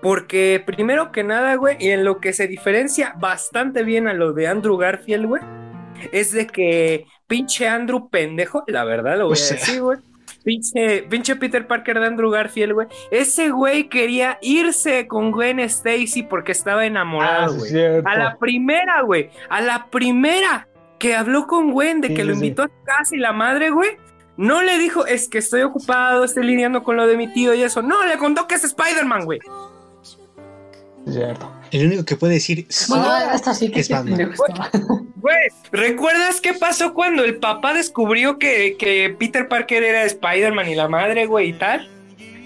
Porque 0.02 0.62
primero 0.66 1.12
que 1.12 1.24
nada, 1.24 1.56
güey, 1.56 1.78
y 1.80 1.90
en 1.90 2.04
lo 2.04 2.20
que 2.20 2.34
se 2.34 2.48
diferencia 2.48 3.16
bastante 3.20 3.84
bien 3.84 4.08
a 4.08 4.14
lo 4.14 4.34
de 4.34 4.48
Andrew 4.48 4.78
Garfield, 4.78 5.26
güey, 5.26 5.42
es 6.12 6.32
de 6.32 6.46
que 6.48 7.06
pinche 7.28 7.68
Andrew 7.68 8.10
pendejo, 8.10 8.64
la 8.68 8.84
verdad 8.84 9.18
lo 9.18 9.26
voy 9.26 9.34
O 9.34 9.36
sea. 9.36 9.58
a 9.58 9.60
decir, 9.60 9.82
güey. 9.82 9.98
Pinche, 10.46 11.02
pinche 11.10 11.36
Peter 11.36 11.66
Parker 11.68 12.00
de 12.00 12.06
Andrew 12.06 12.30
Garfield, 12.30 12.74
güey. 12.74 12.88
Ese 13.12 13.50
güey 13.50 13.90
quería 13.90 14.38
irse 14.42 15.08
con 15.08 15.32
Gwen 15.32 15.60
Stacy 15.60 16.24
porque 16.24 16.52
estaba 16.54 16.82
Ah, 16.82 16.86
enamorado, 16.86 17.60
sí, 17.60 17.72
güey. 17.74 18.02
a 18.06 18.16
la 18.16 18.38
primera, 18.38 19.02
güey. 19.02 19.30
A 19.50 19.60
la 19.62 19.88
primera 19.88 20.68
que 21.00 21.16
habló 21.16 21.48
con 21.48 21.72
Gwen 21.72 22.00
de 22.00 22.10
Sí, 22.10 22.14
que 22.14 22.24
lo 22.24 22.34
sí. 22.36 22.40
invitó 22.46 22.64
a 22.64 22.70
casa 22.86 23.16
y 23.16 23.20
la 23.20 23.34
madre, 23.34 23.72
güey. 23.72 23.98
No 24.38 24.62
le 24.62 24.78
dijo, 24.78 25.06
es 25.08 25.28
que 25.30 25.38
estoy 25.40 25.62
ocupado, 25.64 26.24
estoy 26.24 26.44
lidiando 26.46 26.84
con 26.84 26.96
lo 26.96 27.08
de 27.08 27.18
mi 27.18 27.32
tío 27.34 27.54
y 27.54 27.64
eso. 27.64 27.82
No, 27.82 28.06
le 28.06 28.18
contó 28.18 28.48
que 28.48 28.56
es 28.56 28.64
Spider-Man, 28.66 29.26
güey. 29.26 29.40
Cierto. 31.08 31.52
El 31.72 31.88
único 31.88 32.06
que 32.06 32.16
puede 32.16 32.34
decir. 32.34 32.68
Bueno, 32.90 33.08
esta 33.34 33.54
sí 33.54 33.70
que 33.70 33.82
Es 33.82 33.90
Batman. 33.90 34.34
Güey, 35.16 35.36
¿recuerdas 35.72 36.42
qué 36.42 36.54
pasó 36.54 36.94
cuando 36.94 37.24
el 37.24 37.38
papá 37.38 37.74
descubrió 37.74 38.38
que, 38.38 38.76
que 38.78 39.16
Peter 39.18 39.48
Parker 39.48 39.84
era 39.84 40.04
Spider-Man 40.04 40.70
y 40.70 40.76
la 40.76 40.88
madre, 40.88 41.26
güey, 41.26 41.50
y 41.50 41.54
tal? 41.54 41.90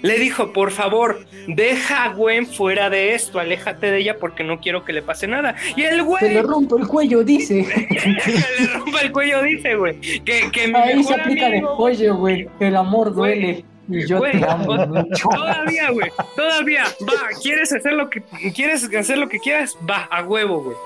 Le 0.02 0.18
dijo, 0.18 0.52
por 0.52 0.70
favor, 0.70 1.26
deja 1.46 2.04
a 2.04 2.14
Gwen 2.14 2.46
fuera 2.46 2.88
de 2.88 3.14
esto, 3.14 3.38
aléjate 3.38 3.90
de 3.90 3.98
ella 3.98 4.16
porque 4.18 4.42
no 4.44 4.60
quiero 4.60 4.84
que 4.84 4.94
le 4.94 5.02
pase 5.02 5.26
nada. 5.26 5.56
Y 5.76 5.82
el 5.82 5.96
Se 5.96 6.02
güey 6.02 6.34
le 6.34 6.42
rompe 6.42 6.76
el 6.76 6.86
cuello, 6.86 7.22
dice. 7.22 7.66
que 8.24 8.30
le 8.30 8.66
rompa 8.72 9.00
el 9.02 9.12
cuello 9.12 9.42
dice, 9.42 9.74
güey, 9.74 10.00
que, 10.00 10.50
que 10.50 10.68
mi 10.68 10.74
Ahí 10.74 11.04
se 11.04 11.14
aplica 11.14 11.50
de 11.50 11.58
amigo, 11.58 11.76
güey, 11.76 11.96
pollo, 11.96 12.16
güey. 12.16 12.48
El 12.60 12.76
amor 12.76 13.12
Güey, 13.12 13.40
duele. 13.40 13.64
Y 13.88 14.06
yo 14.06 14.18
güey, 14.18 14.38
te 14.40 14.48
amo 14.48 14.72
o- 14.72 14.86
mucho. 14.86 15.28
Todavía, 15.28 15.90
güey, 15.90 16.10
todavía, 16.36 16.84
va, 17.08 17.28
quieres 17.42 17.72
hacer 17.72 17.92
lo 17.94 18.08
que 18.10 18.22
quieres 18.54 18.88
hacer 18.94 19.18
lo 19.18 19.28
que 19.28 19.38
quieras, 19.40 19.76
va, 19.88 20.04
a 20.10 20.22
huevo, 20.22 20.62
güey. 20.62 20.76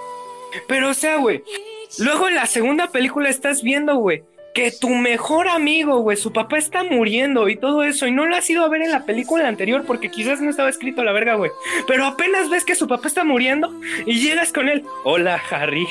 Pero 0.68 0.90
o 0.90 0.94
sea, 0.94 1.16
güey, 1.16 1.42
luego 1.98 2.28
en 2.28 2.37
la 2.37 2.46
segunda 2.46 2.87
película 2.88 3.28
estás 3.28 3.62
viendo, 3.62 3.96
güey, 3.96 4.22
que 4.54 4.70
tu 4.70 4.88
mejor 4.90 5.48
amigo, 5.48 5.98
güey, 5.98 6.16
su 6.16 6.33
papá 6.33 6.57
está 6.59 6.85
muriendo 6.85 7.48
y 7.48 7.57
todo 7.57 7.83
eso, 7.83 8.07
y 8.07 8.12
no 8.12 8.24
lo 8.24 8.37
has 8.37 8.48
ido 8.48 8.64
a 8.64 8.68
ver 8.68 8.83
en 8.83 8.92
la 8.92 9.04
película 9.04 9.48
anterior 9.48 9.83
porque 9.85 10.11
quizás 10.12 10.40
no 10.40 10.48
estaba 10.48 10.68
escrito 10.68 11.02
la 11.02 11.11
verga, 11.12 11.35
güey. 11.35 11.50
Pero 11.88 12.07
apenas 12.07 12.48
ves 12.48 12.64
que 12.64 12.76
su 12.76 12.87
papá 12.87 13.09
está 13.09 13.24
muriendo 13.24 13.72
y 14.07 14.20
llegas 14.20 14.52
con 14.52 14.68
él. 14.68 14.85
Hola, 15.02 15.42
Harry. 15.50 15.87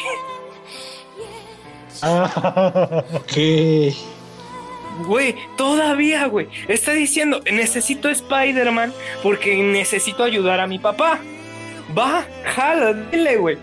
¿Qué? 3.34 3.94
Güey, 5.06 5.36
todavía, 5.58 6.26
güey. 6.28 6.48
Está 6.68 6.94
diciendo, 6.94 7.42
necesito 7.52 8.10
Spider-Man 8.10 8.94
porque 9.22 9.56
necesito 9.64 10.24
ayudar 10.24 10.60
a 10.60 10.68
mi 10.68 10.80
papá. 10.80 11.20
Va, 11.96 12.26
jala, 12.46 12.94
dile, 13.12 13.36
güey. 13.38 13.58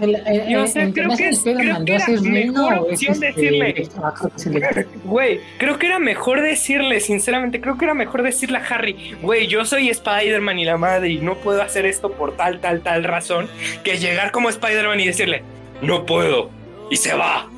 Yo 0.49 0.67
sé, 0.67 0.93
creo 0.93 1.17
que 1.17 1.29
es- 1.31 1.41
creo 1.41 1.57
que 1.57 1.93
2 1.93 2.09
era 2.09 2.21
mejor 2.21 2.75
opción 2.75 3.15
este, 3.15 3.27
decirle. 3.27 3.75
que 3.75 4.87
Güey, 5.05 5.41
creo 5.59 5.79
que 5.79 5.87
era 5.87 5.99
mejor 5.99 6.41
decirle, 6.43 7.01
sinceramente, 7.01 7.61
creo 7.61 7.77
que 7.79 7.87
era 7.87 7.95
mejor 7.95 8.23
decirle 8.23 8.59
a 8.59 8.61
Harry, 8.61 9.17
güey, 9.23 9.47
yo 9.49 9.65
soy 9.65 9.89
Spider-Man 9.89 10.59
y 10.61 10.65
la 10.65 10.77
madre 10.77 11.09
y 11.09 11.19
no 11.19 11.37
puedo 11.37 11.63
hacer 11.63 11.87
esto 11.87 12.13
por 12.13 12.37
tal, 12.37 12.61
tal, 12.61 12.83
tal 12.83 13.03
razón, 13.05 13.49
que 13.83 13.99
llegar 13.99 14.31
como 14.33 14.49
Spider-Man 14.51 15.01
y 15.01 15.07
decirle, 15.07 15.43
no 15.83 16.07
puedo, 16.07 16.51
y 16.91 16.97
se 16.97 17.15
va. 17.15 17.49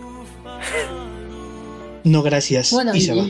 No, 2.04 2.22
gracias. 2.22 2.70
Bueno, 2.72 2.94
y 2.94 3.00
se 3.00 3.14
va. 3.14 3.24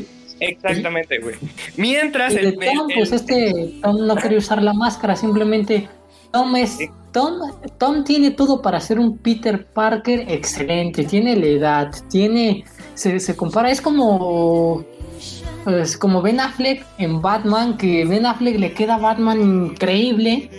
Exactamente, 0.48 1.18
güey. 1.18 1.36
Mientras 1.76 2.34
el, 2.34 2.46
el- 2.46 2.54
Tom, 2.58 2.90
el- 2.90 2.96
pues 2.96 3.12
este 3.12 3.74
Tom 3.82 4.06
no 4.06 4.16
quería 4.16 4.38
usar 4.38 4.62
la 4.62 4.72
máscara, 4.72 5.16
simplemente 5.16 5.88
Tom 6.32 6.56
es 6.56 6.70
Sí. 6.78 6.88
Tom, 7.12 7.34
Tom 7.78 8.04
tiene 8.04 8.30
todo 8.30 8.62
para 8.62 8.80
ser 8.80 8.98
un 8.98 9.18
Peter 9.18 9.66
Parker 9.66 10.24
excelente, 10.28 11.04
tiene 11.04 11.36
la 11.36 11.46
edad, 11.46 11.90
tiene 12.10 12.64
se, 12.94 13.20
se 13.20 13.36
compara, 13.36 13.70
es 13.70 13.82
como 13.82 14.84
es 15.66 15.96
como 15.96 16.22
Ben 16.22 16.40
Affleck 16.40 16.84
en 16.98 17.20
Batman, 17.22 17.76
que 17.76 18.04
Ben 18.04 18.24
Affleck 18.26 18.58
le 18.58 18.72
queda 18.72 18.96
Batman 18.96 19.40
increíble. 19.40 20.50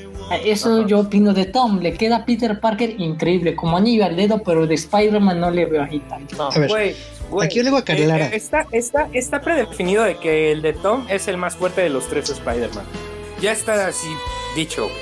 Eso 0.46 0.80
Ajá. 0.80 0.88
yo 0.88 1.00
opino 1.02 1.34
de 1.34 1.46
Tom, 1.46 1.80
le 1.80 1.93
queda 1.93 2.24
Peter 2.26 2.58
Parker 2.60 2.96
increíble, 3.00 3.56
como 3.56 3.76
anillo 3.76 4.06
al 4.06 4.15
dedo, 4.15 4.41
pero 4.43 4.65
de 4.65 4.76
Spider-Man 4.76 5.39
no 5.41 5.52
le 5.52 5.65
veo 5.65 5.84
ahí 5.84 6.00
tanto. 6.08 6.41
A 6.50 6.58
ver, 6.58 6.69
güey, 6.69 6.96
güey, 7.34 7.48
aquí 7.48 7.58
yo 7.58 7.63
le 7.63 7.69
voy 7.72 7.80
a 7.80 7.82
aclarar. 7.82 8.22
eh, 8.22 8.30
eh, 8.32 8.36
está, 8.36 8.67
está, 8.72 9.10
está 9.13 9.41
predefinido 9.41 10.04
de 10.04 10.17
que 10.17 10.52
el 10.52 10.62
de 10.62 10.74
Tom 10.74 11.06
es 11.10 11.28
el 11.28 11.38
más 11.38 11.56
fuerte 11.56 11.82
de 11.82 11.89
los 11.89 12.08
tres 12.08 12.30
Spider-Man. 12.30 12.86
Ya 13.41 13.52
está 13.52 13.88
así 13.88 14.08
dicho, 14.56 14.84
güey. 14.84 14.96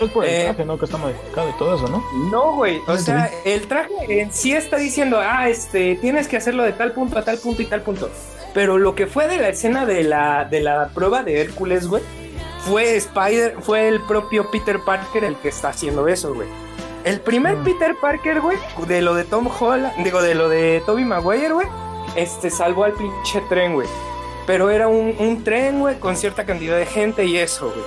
Es 0.00 0.10
por 0.10 0.24
el 0.24 0.30
Eh. 0.30 0.44
traje, 0.44 0.64
¿no? 0.64 0.78
Que 0.78 0.84
está 0.86 0.96
modificado 0.96 1.48
y 1.48 1.52
todo 1.58 1.76
eso, 1.76 1.86
¿no? 1.88 2.04
No, 2.30 2.56
güey. 2.56 2.78
O 2.86 2.92
Ah, 2.92 2.98
sea, 2.98 3.30
el 3.44 3.66
traje 3.68 4.20
en 4.20 4.32
sí 4.32 4.52
está 4.52 4.76
diciendo, 4.76 5.18
ah, 5.20 5.48
este, 5.48 5.96
tienes 5.96 6.26
que 6.28 6.36
hacerlo 6.36 6.62
de 6.64 6.72
tal 6.72 6.92
punto 6.92 7.18
a 7.18 7.24
tal 7.24 7.38
punto 7.38 7.62
y 7.62 7.66
tal 7.66 7.82
punto. 7.82 8.10
Pero 8.54 8.78
lo 8.78 8.94
que 8.94 9.06
fue 9.06 9.28
de 9.28 9.38
la 9.38 9.48
escena 9.48 9.86
de 9.86 10.02
la, 10.04 10.44
de 10.44 10.60
la 10.60 10.88
prueba 10.94 11.22
de 11.22 11.40
Hércules, 11.40 11.86
güey, 11.86 12.02
fue 12.66 12.96
Spider, 12.96 13.56
fue 13.60 13.88
el 13.88 14.00
propio 14.02 14.50
Peter 14.50 14.78
Parker 14.84 15.24
el 15.24 15.36
que 15.36 15.48
está 15.48 15.68
haciendo 15.70 16.06
eso, 16.08 16.34
güey. 16.34 16.48
El 17.04 17.20
primer 17.20 17.56
Mm. 17.56 17.64
Peter 17.64 17.94
Parker, 18.00 18.40
güey, 18.40 18.56
de 18.86 19.02
lo 19.02 19.14
de 19.14 19.24
Tom 19.24 19.48
Holland, 19.48 19.92
digo, 20.04 20.22
de 20.22 20.34
lo 20.34 20.48
de 20.48 20.82
Toby 20.86 21.04
Maguire, 21.04 21.52
güey, 21.52 21.66
este 22.16 22.50
salvó 22.50 22.84
al 22.84 22.92
pinche 22.92 23.40
tren, 23.48 23.74
güey. 23.74 23.88
Pero 24.46 24.70
era 24.70 24.88
un, 24.88 25.14
un 25.18 25.42
tren, 25.44 25.80
güey, 25.80 25.98
con 25.98 26.16
cierta 26.16 26.44
cantidad 26.44 26.76
de 26.76 26.86
gente 26.86 27.24
y 27.24 27.36
eso, 27.38 27.66
güey. 27.70 27.84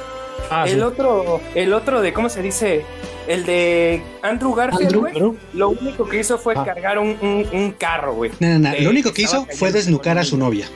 Ah, 0.51 0.65
el 0.67 0.84
otro, 0.84 1.39
el 1.56 1.73
otro 1.73 2.01
de, 2.01 2.13
¿cómo 2.13 2.30
se 2.30 2.41
dice? 2.41 2.86
El 3.28 3.45
de 3.45 4.04
Andrew 4.21 4.54
Garfield, 4.54 4.95
güey. 4.95 5.13
Lo 5.54 5.69
único 5.69 6.08
que 6.08 6.19
hizo 6.19 6.38
fue 6.38 6.54
Ah. 6.56 6.63
cargar 6.63 6.99
un, 6.99 7.17
un- 7.21 7.47
un 7.51 7.71
carro, 7.71 8.13
güey. 8.13 8.32
No, 8.39 8.47
no, 8.49 8.60
no. 8.60 8.69
Eh, 8.73 8.82
Lo 8.82 8.89
único 8.91 9.12
que 9.13 9.23
hizo 9.23 9.47
fue 9.58 9.71
desnucar 9.71 10.17
a 10.19 10.23
su 10.23 10.38
novia. 10.38 10.67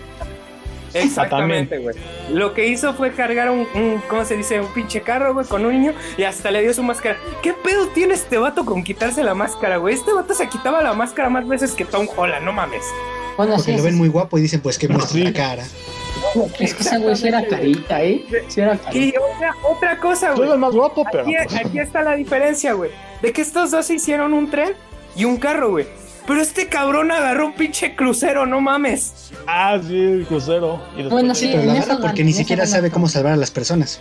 Exactamente, 0.93 1.77
güey. 1.77 1.95
Lo 2.31 2.53
que 2.53 2.67
hizo 2.67 2.93
fue 2.93 3.11
cargar 3.11 3.49
un, 3.49 3.67
un, 3.75 4.01
¿cómo 4.07 4.25
se 4.25 4.35
dice? 4.35 4.59
Un 4.59 4.73
pinche 4.73 5.01
carro, 5.01 5.33
güey, 5.33 5.45
con 5.47 5.65
un 5.65 5.73
niño 5.73 5.93
y 6.17 6.23
hasta 6.23 6.51
le 6.51 6.61
dio 6.61 6.73
su 6.73 6.83
máscara. 6.83 7.17
¿Qué 7.41 7.53
pedo 7.53 7.87
tiene 7.87 8.13
este 8.13 8.37
vato 8.37 8.65
con 8.65 8.83
quitarse 8.83 9.23
la 9.23 9.33
máscara, 9.33 9.77
güey? 9.77 9.95
Este 9.95 10.13
vato 10.13 10.33
se 10.33 10.47
quitaba 10.47 10.81
la 10.81 10.93
máscara 10.93 11.29
más 11.29 11.47
veces 11.47 11.73
que 11.73 11.85
Tom 11.85 12.07
Holland, 12.15 12.45
no 12.45 12.53
mames. 12.53 12.83
Bueno, 13.37 13.57
sí, 13.57 13.71
Porque 13.71 13.77
lo 13.77 13.83
ven 13.83 13.95
muy 13.95 14.09
guapo 14.09 14.37
y 14.37 14.41
dicen, 14.41 14.59
pues 14.59 14.77
que 14.77 14.87
la 14.89 15.33
cara. 15.33 15.63
es 16.59 16.73
que 16.73 16.83
ese 16.83 16.97
güey 16.97 17.15
sí 17.15 17.27
era 17.29 17.47
carita, 17.47 18.03
¿eh? 18.03 18.25
Sí 18.49 18.59
era 18.59 18.77
carita. 18.77 18.97
Y 18.97 19.13
otra, 19.17 19.55
otra 19.63 19.97
cosa, 19.97 20.33
güey. 20.33 20.57
más 20.57 20.73
guapo, 20.73 21.05
pero. 21.09 21.23
Aquí, 21.23 21.55
aquí 21.55 21.79
está 21.79 22.01
la 22.01 22.15
diferencia, 22.15 22.73
güey. 22.73 22.91
De 23.21 23.31
que 23.31 23.41
estos 23.41 23.71
dos 23.71 23.89
hicieron 23.89 24.33
un 24.33 24.49
tren 24.49 24.73
y 25.15 25.23
un 25.23 25.37
carro, 25.37 25.69
güey. 25.69 25.87
Pero 26.29 26.41
este 26.41 26.67
cabrón 26.67 27.11
agarró 27.11 27.47
un 27.47 27.53
pinche 27.53 27.95
crucero, 27.95 28.45
no 28.45 28.61
mames. 28.61 29.31
Ah, 29.47 29.77
sí, 29.85 29.99
el 29.99 30.25
crucero. 30.27 30.81
Y 30.93 30.97
después 30.97 31.11
Bueno, 31.11 31.33
sí, 31.35 31.47
Pero 31.47 31.57
lo 31.57 31.63
en 31.63 31.69
agarra 31.77 31.93
eso 31.93 32.01
porque 32.01 32.23
ni 32.23 32.29
eso 32.29 32.39
siquiera 32.39 32.65
sabe 32.67 32.89
cómo 32.91 33.09
salvar 33.09 33.33
a 33.33 33.35
las 33.35 33.49
personas. 33.51 33.99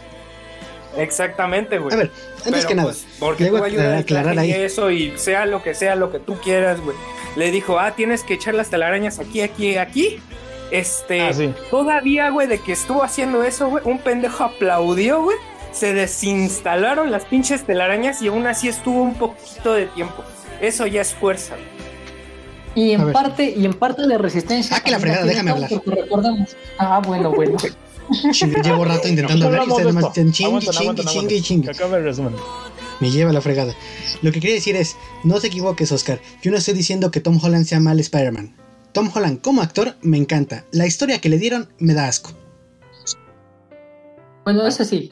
Exactamente, 0.97 1.79
güey. 1.79 1.95
A 1.95 1.97
ver, 1.97 2.11
antes 2.39 2.53
Pero, 2.53 2.69
que 2.69 2.75
nada, 2.75 2.89
pues, 2.89 3.07
porque 3.19 3.45
le 3.45 3.51
voy 3.51 3.61
tú 3.61 3.65
a 3.65 3.69
aclarar- 3.69 3.99
aclarar 3.99 4.39
ahí. 4.39 4.51
eso 4.53 4.91
y 4.91 5.17
sea 5.17 5.47
lo 5.47 5.63
que 5.63 5.75
sea, 5.75 5.95
lo 5.97 6.11
que 6.11 6.19
tú 6.19 6.39
quieras, 6.41 6.81
güey. 6.81 6.97
Le 7.37 7.51
dijo, 7.51 7.79
ah, 7.79 7.93
tienes 7.95 8.23
que 8.25 8.35
echar 8.35 8.55
las 8.55 8.69
telarañas 8.71 9.19
aquí, 9.19 9.41
aquí, 9.41 9.77
aquí. 9.77 10.21
Este, 10.71 11.23
Ah, 11.23 11.33
sí. 11.33 11.55
todavía, 11.71 12.31
güey, 12.31 12.47
de 12.47 12.59
que 12.59 12.73
estuvo 12.73 13.03
haciendo 13.03 13.43
eso, 13.43 13.69
güey, 13.69 13.83
un 13.87 13.99
pendejo 14.01 14.45
aplaudió, 14.45 15.23
güey. 15.23 15.37
Se 15.73 15.95
desinstalaron 15.95 17.11
las 17.11 17.25
pinches 17.25 17.65
telarañas 17.65 18.21
y 18.23 18.29
aún 18.29 18.47
así 18.47 18.69
estuvo 18.69 19.03
un 19.03 19.15
poquito 19.15 19.73
de 19.75 19.87
tiempo. 19.87 20.25
Eso 20.61 20.87
ya 20.87 21.01
es 21.01 21.15
fuerza. 21.15 21.55
güey. 21.55 21.88
Y 22.79 22.93
en 22.93 23.13
parte, 23.13 23.55
y 23.57 23.65
en 23.65 23.75
parte 23.75 24.07
de 24.07 24.17
resistencia. 24.19 24.77
Ah, 24.77 24.81
que 24.81 24.93
la 24.93 25.01
fregada, 25.01 25.25
déjame 25.25 25.53
porque 25.53 26.03
recordamos. 26.03 26.57
Ah, 26.79 27.03
bueno, 27.05 27.33
bueno. 27.33 27.57
Llevo 28.63 28.85
rato 28.85 29.09
intentando 29.09 29.47
hablar 29.47 29.67
y 29.67 29.71
ustedes 29.71 29.95
más 29.95 30.13
chingue, 30.13 30.61
chingue, 30.61 31.05
chingue, 31.05 31.43
chingue. 31.43 31.71
El 31.71 32.05
resumen. 32.05 32.35
Me 33.01 33.11
lleva 33.11 33.33
la 33.33 33.41
fregada. 33.41 33.75
Lo 34.23 34.31
que 34.31 34.39
quería 34.39 34.55
decir 34.55 34.77
es, 34.77 34.95
no 35.25 35.41
te 35.41 35.49
equivoques, 35.49 35.91
Oscar. 35.91 36.21
Yo 36.41 36.53
no 36.53 36.57
estoy 36.57 36.75
diciendo 36.75 37.11
que 37.11 37.21
Tom 37.21 37.41
Holland 37.43 37.65
sea 37.65 37.81
mal 37.81 37.99
Spider-Man. 37.99 38.55
Tom 38.93 39.11
Holland 39.13 39.41
como 39.41 39.61
actor 39.61 39.97
me 40.01 40.17
encanta. 40.17 40.65
La 40.71 40.87
historia 40.87 41.21
que 41.21 41.29
le 41.29 41.39
dieron 41.39 41.69
me 41.79 41.95
da 41.95 42.07
asco. 42.07 42.31
Bueno, 44.45 44.67
eso 44.69 44.85
sí. 44.85 45.11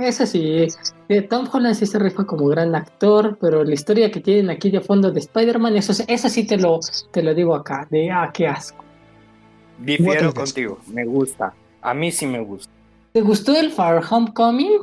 Eso 0.00 0.26
sí. 0.26 0.66
eh, 1.08 1.22
Tom 1.22 1.46
Holland 1.52 1.74
sí 1.74 1.86
se 1.86 1.98
rifa 1.98 2.24
como 2.24 2.46
gran 2.46 2.74
actor, 2.74 3.36
pero 3.40 3.62
la 3.64 3.74
historia 3.74 4.10
que 4.10 4.20
tienen 4.20 4.50
aquí 4.50 4.70
de 4.70 4.80
fondo 4.80 5.10
de 5.10 5.20
Spider-Man, 5.20 5.76
eso, 5.76 5.92
sí- 5.94 6.04
eso 6.08 6.28
sí 6.28 6.46
te 6.46 6.56
lo, 6.56 6.80
te 7.12 7.22
lo 7.22 7.34
digo 7.34 7.54
acá. 7.54 7.86
De 7.90 8.10
ah, 8.10 8.30
qué 8.32 8.46
asco. 8.48 8.84
Difiero 9.78 10.32
contigo, 10.32 10.78
me 10.92 11.04
gusta. 11.04 11.54
A 11.82 11.92
mí 11.94 12.10
sí 12.10 12.26
me 12.26 12.40
gusta. 12.40 12.72
¿Te 13.12 13.20
gustó 13.20 13.54
el 13.58 13.70
Far 13.70 14.02
Homecoming? 14.08 14.80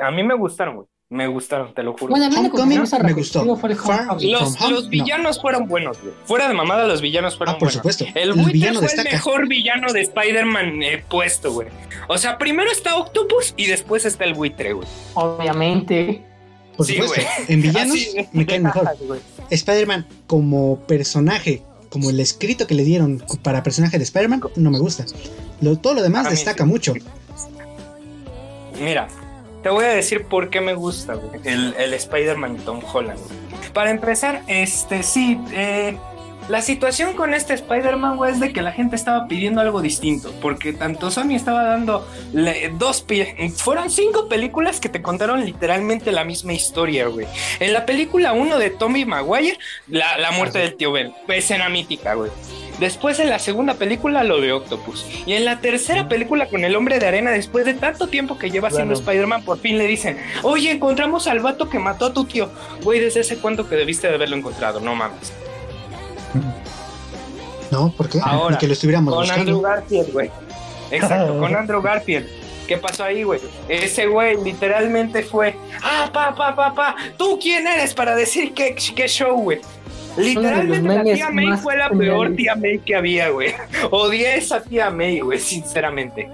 A 0.00 0.10
mí 0.10 0.22
me 0.22 0.34
gustaron, 0.34 0.76
güey. 0.76 0.86
Me 1.14 1.28
gustaron, 1.28 1.72
te 1.72 1.84
lo 1.84 1.92
juro. 1.92 2.08
Bueno, 2.10 2.24
a 2.26 2.28
mí 2.28 2.34
lo 2.34 2.42
que 2.42 2.48
Homecoming 2.48 2.80
me 3.04 3.12
gustó. 3.12 3.44
los, 3.44 4.60
los 4.68 4.88
villanos 4.88 5.40
fueron 5.40 5.68
buenos, 5.68 6.00
güey. 6.02 6.12
Fuera 6.24 6.48
de 6.48 6.54
mamada, 6.54 6.88
los 6.88 7.00
villanos 7.00 7.36
fueron 7.36 7.54
Ah, 7.54 7.58
por 7.58 7.68
buenos. 7.68 7.74
supuesto. 7.74 8.04
El 8.16 8.30
El 8.30 8.32
buitre 8.32 8.52
villano 8.52 8.80
fue 8.80 8.92
el 8.92 9.04
mejor 9.04 9.46
villano 9.46 9.92
de 9.92 10.00
Spider-Man 10.00 10.82
eh, 10.82 11.04
puesto, 11.08 11.52
güey. 11.52 11.68
O 12.08 12.18
sea, 12.18 12.36
primero 12.36 12.68
está 12.68 12.96
Octopus 12.96 13.54
y 13.56 13.66
después 13.66 14.04
está 14.04 14.24
el 14.24 14.34
buitre, 14.34 14.72
güey. 14.72 14.88
Obviamente. 15.14 16.24
Por 16.76 16.84
Sí, 16.84 16.94
supuesto. 16.94 17.20
güey. 17.20 17.26
En 17.48 17.62
villanos 17.62 17.94
Así, 17.96 18.28
me 18.32 18.44
caen 18.44 18.64
mejor. 18.64 18.90
Spider-Man 19.50 20.06
como 20.26 20.80
personaje, 20.80 21.62
como 21.90 22.10
el 22.10 22.18
escrito 22.18 22.66
que 22.66 22.74
le 22.74 22.82
dieron 22.82 23.22
para 23.44 23.62
personaje 23.62 23.98
de 23.98 24.02
Spider-Man, 24.02 24.40
no 24.56 24.70
me 24.72 24.80
gusta. 24.80 25.04
Lo- 25.60 25.78
todo 25.78 25.94
lo 25.94 26.02
demás 26.02 26.24
mí 26.24 26.30
destaca 26.32 26.64
sí. 26.64 26.68
mucho. 26.70 26.92
Mira, 28.80 29.06
te 29.64 29.70
voy 29.70 29.84
a 29.86 29.88
decir 29.88 30.26
por 30.26 30.50
qué 30.50 30.60
me 30.60 30.74
gusta, 30.74 31.14
güey, 31.14 31.40
el, 31.44 31.94
Spider-Man 31.94 32.58
Tom 32.58 32.80
Holland. 32.92 33.18
Para 33.72 33.90
empezar, 33.90 34.42
este, 34.46 35.02
sí, 35.02 35.40
eh, 35.52 35.96
la 36.48 36.60
situación 36.60 37.14
con 37.14 37.32
este 37.32 37.54
Spider-Man, 37.54 38.18
es 38.28 38.38
de 38.38 38.52
que 38.52 38.60
la 38.60 38.70
gente 38.70 38.94
estaba 38.94 39.26
pidiendo 39.26 39.62
algo 39.62 39.80
distinto, 39.80 40.30
porque 40.42 40.74
tanto 40.74 41.10
Sony 41.10 41.30
estaba 41.34 41.64
dando 41.64 42.06
dos, 42.74 43.00
pi- 43.00 43.24
fueron 43.56 43.88
cinco 43.90 44.28
películas 44.28 44.78
que 44.78 44.90
te 44.90 45.00
contaron 45.00 45.44
literalmente 45.44 46.12
la 46.12 46.24
misma 46.24 46.52
historia, 46.52 47.06
güey. 47.06 47.26
En 47.60 47.72
la 47.72 47.86
película 47.86 48.34
1 48.34 48.58
de 48.58 48.68
Tommy 48.68 49.06
Maguire, 49.06 49.58
la, 49.88 50.18
la 50.18 50.30
muerte 50.32 50.58
del 50.58 50.76
tío 50.76 50.92
Ben, 50.92 51.14
escena 51.28 51.70
mítica, 51.70 52.12
güey. 52.12 52.30
Después 52.80 53.20
en 53.20 53.30
la 53.30 53.38
segunda 53.38 53.74
película 53.74 54.24
lo 54.24 54.40
de 54.40 54.52
Octopus. 54.52 55.06
Y 55.26 55.34
en 55.34 55.44
la 55.44 55.60
tercera 55.60 56.08
película 56.08 56.48
con 56.48 56.64
el 56.64 56.74
hombre 56.74 56.98
de 56.98 57.06
arena, 57.06 57.30
después 57.30 57.64
de 57.64 57.74
tanto 57.74 58.08
tiempo 58.08 58.36
que 58.38 58.50
lleva 58.50 58.70
siendo 58.70 58.94
Claro. 58.94 59.00
Spider-Man, 59.10 59.44
por 59.44 59.58
fin 59.58 59.78
le 59.78 59.86
dicen, 59.86 60.18
oye, 60.42 60.70
encontramos 60.72 61.26
al 61.28 61.40
vato 61.40 61.68
que 61.68 61.78
mató 61.78 62.06
a 62.06 62.12
tu 62.12 62.24
tío. 62.24 62.50
Güey, 62.82 63.00
desde 63.00 63.20
ese 63.20 63.38
cuánto 63.38 63.68
que 63.68 63.76
debiste 63.76 64.08
de 64.08 64.14
haberlo 64.14 64.36
encontrado, 64.36 64.80
no 64.80 64.94
mames. 64.94 65.32
No, 67.70 67.90
¿por 67.90 68.08
qué? 68.08 68.20
Ahora, 68.22 68.52
Ni 68.54 68.58
que 68.58 68.66
lo 68.68 68.72
estuviéramos 68.74 69.12
Con 69.14 69.28
Andrew. 69.30 69.60
Garfield, 69.60 70.12
güey. 70.12 70.30
Exacto, 70.92 71.38
con 71.40 71.56
Andrew 71.56 71.82
Garfield. 71.82 72.26
¿Qué 72.68 72.76
pasó 72.78 73.04
ahí, 73.04 73.24
güey? 73.24 73.40
Ese 73.68 74.06
güey 74.06 74.36
literalmente 74.44 75.22
fue, 75.22 75.54
ah, 75.82 76.08
pa, 76.12 76.34
pa, 76.34 76.54
pa, 76.54 76.72
pa, 76.74 76.94
¿tú 77.18 77.38
quién 77.42 77.66
eres 77.66 77.92
para 77.92 78.14
decir 78.14 78.54
qué, 78.54 78.74
qué 78.94 79.08
show, 79.08 79.36
güey? 79.42 79.60
Literalmente 80.16 80.88
la 80.88 81.02
tía 81.02 81.30
May 81.30 81.56
fue 81.58 81.76
la 81.76 81.88
peor 81.90 82.28
geniales. 82.28 82.36
tía 82.36 82.54
May 82.56 82.78
que 82.78 82.94
había, 82.96 83.28
güey. 83.30 83.52
Odié 83.90 84.28
a 84.28 84.34
esa 84.36 84.62
tía 84.62 84.90
May, 84.90 85.20
güey, 85.20 85.38
sinceramente. 85.38 86.28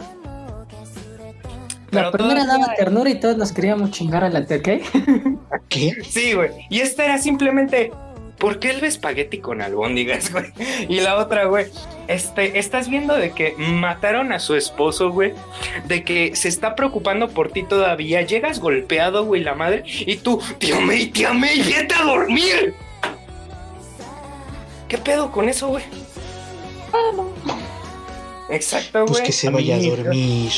La 1.91 2.11
Pero 2.11 2.13
primera 2.13 2.47
daba 2.47 2.75
ternura 2.77 3.11
y 3.11 3.19
todos 3.19 3.37
nos 3.37 3.53
queríamos 3.53 3.91
chingar 3.91 4.23
a 4.23 4.29
la 4.29 4.45
tía, 4.47 4.63
¿qué? 4.63 4.83
¿Qué? 5.69 5.93
Sí, 6.09 6.35
güey. 6.35 6.51
Y 6.69 6.81
esta 6.81 7.05
era 7.05 7.19
simplemente, 7.19 7.91
¿por 8.39 8.61
qué 8.61 8.71
el 8.71 8.85
espagueti 8.85 9.39
con 9.39 9.61
albóndigas, 9.61 10.31
güey? 10.33 10.53
Y 10.89 11.01
la 11.01 11.17
otra, 11.17 11.47
güey, 11.47 11.67
este, 12.07 12.61
estás 12.61 12.89
viendo 12.89 13.17
de 13.17 13.33
que 13.33 13.55
mataron 13.57 14.33
a 14.33 14.39
su 14.39 14.55
esposo, 14.55 15.11
güey, 15.11 15.33
de 15.87 16.05
que 16.05 16.37
se 16.37 16.49
está 16.49 16.77
preocupando 16.77 17.29
por 17.29 17.51
ti 17.51 17.65
todavía, 17.65 18.23
llegas 18.23 18.61
golpeado, 18.61 19.25
güey, 19.25 19.43
la 19.43 19.55
madre, 19.55 19.83
y 19.85 20.17
tú, 20.19 20.41
tía 20.59 20.79
May, 20.79 21.07
tía 21.07 21.33
May, 21.33 21.61
vete 21.61 21.95
a 21.95 22.05
dormir. 22.05 22.73
¿Qué 24.91 24.99
pedo 24.99 25.31
con 25.31 25.49
eso, 25.49 25.69
güey? 25.69 25.85
Exacto, 28.51 29.03
güey. 29.03 29.13
Pues 29.13 29.21
que 29.23 29.33
se 29.33 29.49
vaya 29.49 29.77
a 29.77 29.79
dormir. 29.79 30.51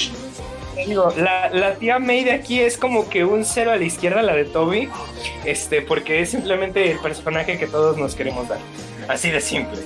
Digo, 0.87 1.13
la, 1.19 1.51
la 1.51 1.75
tía 1.75 1.99
May 1.99 2.25
de 2.25 2.33
aquí 2.33 2.59
es 2.59 2.79
como 2.79 3.11
que 3.11 3.27
un 3.27 3.45
cero 3.45 3.73
a 3.73 3.77
la 3.77 3.85
izquierda, 3.85 4.23
la 4.23 4.35
de 4.35 4.47
Toby, 4.47 4.89
este, 5.45 5.83
porque 5.83 6.23
es 6.23 6.31
simplemente 6.31 6.91
el 6.91 6.99
personaje 6.99 7.59
que 7.59 7.67
todos 7.67 7.99
nos 7.99 8.15
queremos 8.15 8.49
dar. 8.49 8.59
Así 9.07 9.31
de 9.31 9.43
simple. 9.43 9.79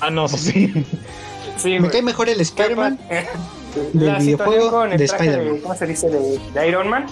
Ah, 0.00 0.10
no, 0.10 0.28
sí. 0.28 0.72
Sí, 1.58 1.80
Me 1.80 1.90
cae 1.90 2.02
mejor 2.02 2.28
el 2.28 2.40
Spider-Man 2.40 3.00
del 3.92 4.06
La 4.06 4.20
situación 4.20 4.22
videojuego 4.22 4.70
con 4.70 4.92
el 4.92 4.98
de 4.98 5.08
traje 5.08 5.24
Spider-Man. 5.24 5.60
¿Cómo 5.60 5.74
se 5.74 5.86
dice? 5.88 6.08
De, 6.08 6.38
de 6.54 6.68
Iron 6.68 6.88
Man. 6.88 7.06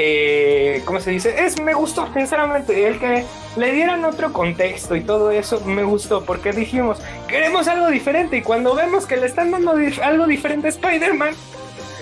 Eh, 0.00 0.80
¿Cómo 0.84 1.00
se 1.00 1.10
dice? 1.10 1.44
Es, 1.44 1.60
me 1.60 1.74
gustó, 1.74 2.08
sinceramente. 2.14 2.86
El 2.86 3.00
que 3.00 3.24
le 3.56 3.72
dieran 3.72 4.04
otro 4.04 4.32
contexto 4.32 4.94
y 4.94 5.00
todo 5.00 5.32
eso 5.32 5.60
me 5.64 5.82
gustó, 5.82 6.24
porque 6.24 6.52
dijimos, 6.52 6.98
queremos 7.26 7.66
algo 7.66 7.88
diferente. 7.88 8.36
Y 8.36 8.42
cuando 8.42 8.76
vemos 8.76 9.06
que 9.06 9.16
le 9.16 9.26
están 9.26 9.50
dando 9.50 9.74
dif- 9.74 10.00
algo 10.00 10.28
diferente 10.28 10.68
a 10.68 10.70
Spider-Man, 10.70 11.34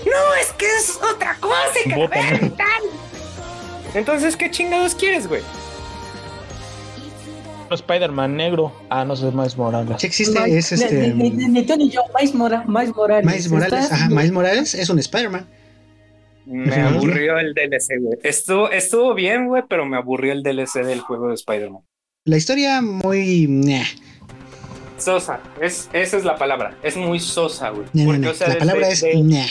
no, 0.04 0.34
es 0.40 0.52
que 0.52 0.66
es 0.66 0.98
otra 1.10 1.36
cosa, 1.40 1.56
y 1.86 1.88
que 1.88 2.50
tal. 2.50 2.82
Entonces, 3.94 4.36
¿qué 4.36 4.50
chingados 4.50 4.94
quieres, 4.94 5.26
güey? 5.26 5.40
Spider-Man 7.70 8.36
negro. 8.36 8.72
Ah, 8.90 9.04
no 9.06 9.16
sé, 9.16 9.30
más 9.32 9.56
Morales. 9.56 9.96
Sí 10.00 10.06
existe, 10.06 10.38
es 10.56 10.72
ni- 10.72 10.82
este... 10.84 11.08
Ni, 11.14 11.30
ni, 11.30 11.48
ni 11.48 11.62
tú 11.64 11.76
ni 11.76 11.88
yo, 11.88 12.02
Miles, 12.18 12.34
Mora- 12.34 12.64
Miles 12.66 12.94
Morales. 12.94 13.24
Miles 13.26 13.50
Morales, 13.50 13.90
ajá, 13.90 14.08
Miles 14.10 14.32
Morales 14.32 14.74
es 14.74 14.88
un 14.90 14.98
Spider-Man. 14.98 15.46
Me 16.46 16.74
aburrió 16.76 17.38
el 17.38 17.54
DLC, 17.54 18.00
güey. 18.00 18.18
Estuvo, 18.22 18.70
estuvo 18.70 19.14
bien, 19.14 19.46
güey, 19.48 19.64
pero 19.68 19.84
me 19.84 19.96
aburrió 19.96 20.32
el 20.32 20.42
DLC 20.42 20.84
del 20.84 21.00
juego 21.00 21.28
de 21.28 21.34
Spider-Man. 21.34 21.82
La 22.24 22.36
historia 22.36 22.80
muy... 22.80 23.46
Sosa, 24.98 25.40
es, 25.60 25.90
esa 25.92 26.16
es 26.16 26.24
la 26.24 26.36
palabra. 26.36 26.76
Es 26.82 26.96
muy 26.96 27.20
sosa, 27.20 27.70
güey. 27.70 27.86
o 28.26 28.34
sea, 28.34 28.48
La 28.48 28.58
palabra 28.58 28.88
es... 28.88 29.02
de- 29.02 29.46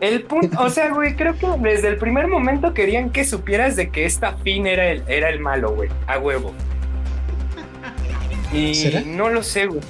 el 0.00 0.22
punto, 0.24 0.60
o 0.60 0.68
sea, 0.70 0.90
güey, 0.92 1.14
creo 1.16 1.38
que 1.38 1.46
desde 1.62 1.88
el 1.88 1.96
primer 1.96 2.26
momento 2.26 2.74
querían 2.74 3.10
que 3.10 3.24
supieras 3.24 3.76
de 3.76 3.90
que 3.90 4.04
esta 4.04 4.36
Finn 4.38 4.66
era 4.66 4.90
el, 4.90 5.02
era 5.08 5.30
el 5.30 5.40
malo, 5.40 5.74
güey, 5.74 5.88
a 6.06 6.18
huevo. 6.18 6.52
Y 8.52 8.74
¿Será? 8.74 9.00
no 9.00 9.30
lo 9.30 9.42
sé, 9.42 9.66
güey. 9.66 9.80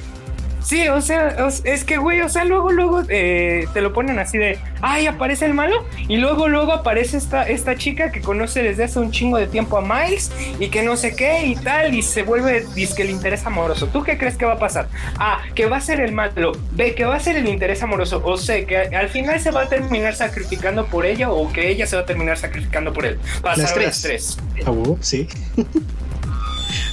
Sí, 0.64 0.88
o 0.88 1.03
sea, 1.03 1.37
es 1.64 1.85
que, 1.85 1.98
güey, 1.98 2.22
o 2.22 2.29
sea, 2.31 2.44
luego, 2.46 2.72
luego 2.72 3.03
eh, 3.11 3.68
te 3.74 3.83
lo 3.83 3.92
ponen 3.92 4.18
así 4.18 4.38
de, 4.38 4.59
ay, 4.81 5.07
aparece 5.07 5.44
el 5.44 5.53
malo, 5.53 5.85
y 6.09 6.16
luego, 6.16 6.48
luego 6.48 6.72
aparece 6.72 7.18
esta, 7.18 7.46
esta 7.46 7.77
chica 7.77 8.11
que 8.11 8.22
conoce 8.22 8.62
desde 8.62 8.85
hace 8.85 8.98
un 8.98 9.11
chingo 9.11 9.37
de 9.37 9.46
tiempo 9.46 9.77
a 9.77 9.83
Miles, 9.83 10.33
y 10.59 10.68
que 10.68 10.83
no 10.83 10.96
sé 10.96 11.14
qué, 11.14 11.44
y 11.44 11.55
tal, 11.55 11.92
y 11.92 12.00
se 12.00 12.22
vuelve, 12.22 12.64
dice 12.74 12.94
que 12.94 13.03
el 13.03 13.11
interés 13.11 13.44
amoroso. 13.44 13.88
¿Tú 13.88 14.03
qué 14.03 14.16
crees 14.16 14.38
que 14.38 14.46
va 14.46 14.55
a 14.55 14.59
pasar? 14.59 14.88
A, 15.18 15.42
que 15.55 15.66
va 15.66 15.77
a 15.77 15.81
ser 15.83 16.00
el 16.00 16.12
malo, 16.12 16.53
B, 16.72 16.94
que 16.94 17.05
va 17.05 17.16
a 17.16 17.20
ser 17.20 17.37
el 17.37 17.46
interés 17.46 17.83
amoroso, 17.83 18.22
o 18.24 18.38
C, 18.38 18.64
que 18.64 18.79
al 18.79 19.11
final 19.11 19.40
se 19.40 19.50
va 19.50 19.64
a 19.64 19.68
terminar 19.68 20.14
sacrificando 20.14 20.87
por 20.87 21.05
ella, 21.05 21.31
o 21.31 21.53
que 21.53 21.68
ella 21.68 21.87
se 21.87 21.96
va 21.96 22.03
a 22.03 22.07
terminar 22.07 22.38
sacrificando 22.38 22.90
por 22.90 23.05
él. 23.05 23.18
Pasaron 23.42 23.64
Las 23.64 23.74
tres. 23.74 23.87
las 23.87 24.03
tres. 24.03 24.38
Ah, 24.66 24.72
sí. 25.00 25.29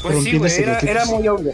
Pues 0.03 0.23
sí, 0.23 0.37
güey, 0.37 0.51
era, 0.61 0.79
era 0.79 1.05
muy 1.05 1.25
obvio. 1.27 1.53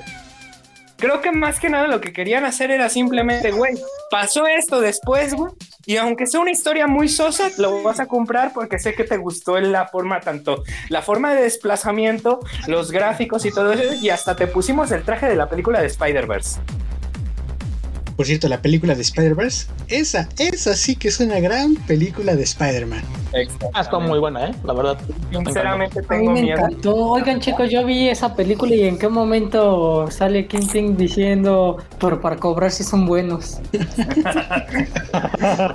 Creo 0.97 1.21
que 1.21 1.31
más 1.31 1.60
que 1.60 1.69
nada 1.69 1.88
lo 1.88 2.01
que 2.01 2.12
querían 2.12 2.43
hacer 2.43 2.71
era 2.71 2.89
simplemente, 2.89 3.51
güey, 3.51 3.75
pasó 4.10 4.47
esto 4.47 4.81
después, 4.81 5.36
güey, 5.36 5.53
y 5.86 5.97
aunque 5.97 6.25
sea 6.25 6.39
una 6.39 6.49
historia 6.49 6.88
muy 6.88 7.07
sosa, 7.07 7.49
lo 7.60 7.83
vas 7.83 7.99
a 7.99 8.07
comprar 8.07 8.51
porque 8.51 8.79
sé 8.79 8.95
que 8.95 9.03
te 9.03 9.17
gustó 9.17 9.60
la 9.60 9.88
forma, 9.88 10.19
tanto 10.21 10.63
la 10.89 11.03
forma 11.03 11.36
de 11.36 11.43
desplazamiento, 11.43 12.39
los 12.65 12.91
gráficos 12.91 13.45
y 13.45 13.51
todo 13.51 13.73
eso, 13.73 13.93
y 13.93 14.10
hasta 14.10 14.36
te 14.36 14.47
pusimos 14.47 14.91
el 14.91 15.03
traje 15.03 15.27
de 15.27 15.36
la 15.36 15.47
película 15.47 15.81
de 15.81 15.88
Spider-Verse. 15.88 16.60
Por 18.15 18.25
cierto, 18.25 18.47
la 18.47 18.63
película 18.63 18.95
de 18.95 19.03
Spider-Verse, 19.03 19.67
esa, 19.89 20.27
esa 20.39 20.75
sí 20.75 20.95
que 20.95 21.10
es 21.10 21.19
una 21.19 21.39
gran 21.39 21.75
película 21.75 22.36
de 22.36 22.41
Spider-Man. 22.41 23.03
Ah, 23.73 23.81
está 23.81 23.99
muy 23.99 24.19
buena, 24.19 24.47
¿eh? 24.47 24.55
La 24.63 24.73
verdad. 24.73 24.97
Sinceramente 25.31 25.99
A 25.99 26.01
mí 26.01 26.07
tengo 26.07 26.31
me 26.31 26.41
miedo. 26.43 26.57
encantó. 26.59 26.95
Oigan, 26.95 27.39
chicos, 27.39 27.69
yo 27.69 27.85
vi 27.85 28.07
esa 28.09 28.33
película 28.35 28.73
y 28.73 28.83
en 28.85 28.97
qué 28.97 29.09
momento 29.09 30.09
sale 30.09 30.47
Kingpin 30.47 30.95
diciendo, 30.97 31.77
pero 31.99 32.21
para 32.21 32.37
cobrar 32.37 32.71
si 32.71 32.83
son 32.83 33.05
buenos. 33.05 33.59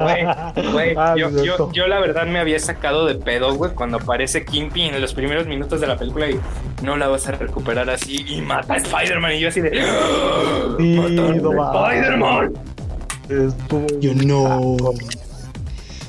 Güey, 0.00 0.24
güey, 0.72 0.94
Ah, 0.96 1.14
yo, 1.16 1.30
cierto. 1.30 1.68
yo, 1.68 1.72
yo 1.72 1.86
la 1.86 2.00
verdad 2.00 2.26
me 2.26 2.38
había 2.38 2.58
sacado 2.58 3.06
de 3.06 3.14
pedo, 3.14 3.54
güey, 3.54 3.72
cuando 3.72 3.96
aparece 3.98 4.44
Kingpin 4.44 4.94
en 4.94 5.00
los 5.00 5.14
primeros 5.14 5.46
minutos 5.46 5.80
de 5.80 5.86
la 5.86 5.96
película 5.96 6.28
y 6.30 6.38
no 6.82 6.96
la 6.96 7.08
vas 7.08 7.28
a 7.28 7.32
recuperar 7.32 7.88
así 7.90 8.24
y 8.28 8.40
mata 8.40 8.74
a 8.74 8.76
Spider-Man 8.76 9.32
y 9.34 9.40
yo 9.40 9.48
así 9.48 9.60
de... 9.60 9.80
¡Ah! 9.80 10.74
Sí, 10.78 10.96
¡Mataron 10.98 11.42
no 11.42 11.62
a 11.62 11.70
va. 11.72 11.94
Spider-Man! 11.94 12.52
Yo 14.00 14.14
no. 14.14 14.70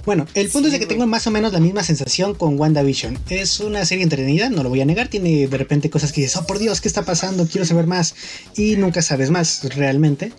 Bueno, 0.06 0.28
el 0.34 0.50
punto 0.50 0.68
es 0.68 0.74
de 0.74 0.80
que 0.80 0.86
tengo 0.86 1.08
más 1.08 1.26
o 1.28 1.32
menos 1.32 1.54
la 1.54 1.62
misma 1.62 1.82
sensación 1.82 2.34
con 2.34 2.60
WandaVision. 2.60 3.18
Es 3.30 3.62
una 3.62 3.86
serie 3.86 4.04
entretenida, 4.04 4.50
no 4.50 4.62
lo 4.62 4.70
voy 4.70 4.82
a 4.82 4.86
negar. 4.86 5.08
Tiene 5.08 5.48
de 5.48 5.58
repente 5.58 5.89
cosas 5.89 6.12
que 6.12 6.22
dices, 6.22 6.36
oh 6.38 6.46
por 6.46 6.60
Dios, 6.60 6.82
¿qué 6.82 6.89
está 6.89 7.04
pasando? 7.04 7.48
Quiero 7.48 7.66
saber 7.66 7.88
más. 7.88 8.16
Y 8.58 8.76
nunca 8.76 9.02
sabes 9.02 9.30
más, 9.30 9.63
realmente. 9.76 10.34